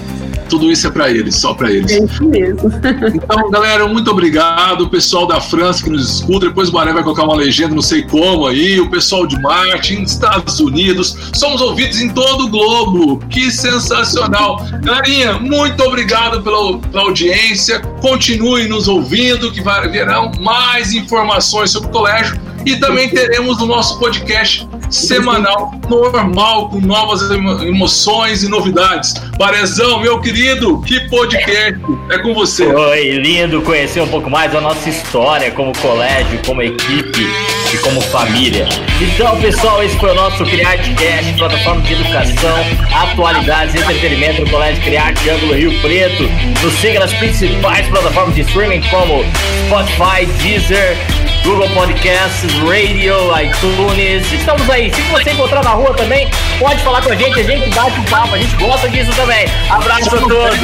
tudo 0.48 0.72
isso 0.72 0.88
é 0.88 0.92
para 0.92 1.10
eles, 1.10 1.36
só 1.36 1.54
para 1.54 1.72
eles. 1.72 1.92
É 1.92 2.04
isso 2.04 2.24
mesmo. 2.24 2.72
Então, 3.18 3.50
galera, 3.50 3.88
muito 3.88 4.10
obrigado. 4.12 4.82
O 4.82 4.90
pessoal 4.90 5.26
da 5.26 5.40
França 5.40 5.84
que 5.84 5.90
nos 5.90 6.16
escuta. 6.16 6.48
Depois 6.48 6.70
o 6.70 6.72
Baré 6.72 6.94
vai 6.94 7.04
colocar 7.04 7.24
uma 7.24 7.36
legenda, 7.36 7.74
não 7.74 7.82
sei 7.82 8.04
como 8.04 8.48
aí. 8.48 8.80
O 8.80 8.90
pessoal 8.90 9.26
de 9.26 9.40
Marte, 9.42 10.02
Estados 10.02 10.60
Unidos. 10.60 11.16
Somos 11.34 11.62
ouvidos 11.62 12.00
em 12.00 12.10
todo 12.10 12.46
o 12.46 12.50
globo. 12.50 13.20
Que 13.30 13.52
sensacional. 13.52 14.66
Galerinha, 14.82 15.34
muito 15.34 15.84
obrigado 15.84 16.42
pela, 16.42 16.78
pela 16.80 17.04
audiência. 17.04 17.80
Continue 18.02 18.68
nos 18.68 18.88
ouvindo, 18.88 19.52
que 19.52 19.62
virão 19.92 20.32
mais 20.40 20.94
informações 20.94 21.72
sobre 21.72 21.90
o 21.90 21.92
colégio. 21.92 22.40
E 22.66 22.76
também 22.78 23.10
teremos 23.10 23.62
o 23.62 23.66
nosso 23.66 23.98
podcast 24.00 24.68
semanal, 24.90 25.74
normal, 25.90 26.70
com 26.70 26.80
novas 26.80 27.30
emoções 27.62 28.44
e 28.44 28.50
novidades. 28.50 29.14
Barezão, 29.38 30.00
meu 30.00 30.20
querido, 30.20 30.82
que 30.82 31.00
podcast 31.10 31.80
é 32.10 32.18
com 32.20 32.34
você. 32.34 32.66
Foi 32.72 33.12
lindo 33.12 33.62
conhecer 33.62 34.02
um 34.02 34.08
pouco 34.08 34.30
mais 34.30 34.56
a 34.56 34.62
nossa 34.62 34.90
história 34.90 35.52
como 35.52 35.78
colégio, 35.80 36.40
como 36.46 36.62
equipe 36.62 37.28
e 37.74 37.78
como 37.80 38.02
família. 38.02 38.68
Então, 39.02 39.40
pessoal, 39.40 39.84
esse 39.84 39.96
foi 39.98 40.12
o 40.12 40.16
nosso 40.16 40.44
CriArteCast, 40.46 41.34
plataforma 41.38 41.82
de 41.82 41.94
educação, 41.94 42.58
atualidades 42.94 43.76
e 43.76 43.80
entretenimento 43.80 44.44
do 44.44 44.50
Colégio 44.50 44.82
Criarte 44.84 45.30
Ângulo 45.30 45.54
Rio 45.54 45.82
Preto. 45.82 46.24
Nos 46.64 46.74
siga 46.76 47.00
nas 47.00 47.14
principais 47.14 47.88
plataformas 47.88 48.36
de 48.36 48.42
streaming 48.42 48.82
como 48.90 49.24
Spotify, 49.68 50.26
Deezer, 50.42 50.96
Google 51.44 51.70
Podcasts, 51.72 52.54
Radio, 52.60 53.16
iTunes. 53.38 54.32
Estamos 54.32 54.70
aí. 54.70 54.94
Se 54.94 55.02
você 55.12 55.32
encontrar 55.32 55.62
na 55.62 55.72
rua 55.72 55.94
também, 55.94 56.26
pode 56.58 56.82
falar 56.84 57.02
com 57.02 57.12
a 57.12 57.16
gente. 57.16 57.38
A 57.38 57.44
gente 57.44 57.70
bate 57.76 58.00
um 58.00 58.04
papo. 58.06 58.36
A 58.36 58.38
gente 58.38 58.56
gosta 58.56 58.88
disso 58.88 59.12
também. 59.14 59.46
Abraço 59.70 60.16
a 60.16 60.20
todos. 60.20 60.60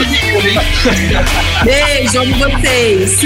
Beijo, 1.65 2.21
amo 2.21 2.35
vocês. 2.35 3.19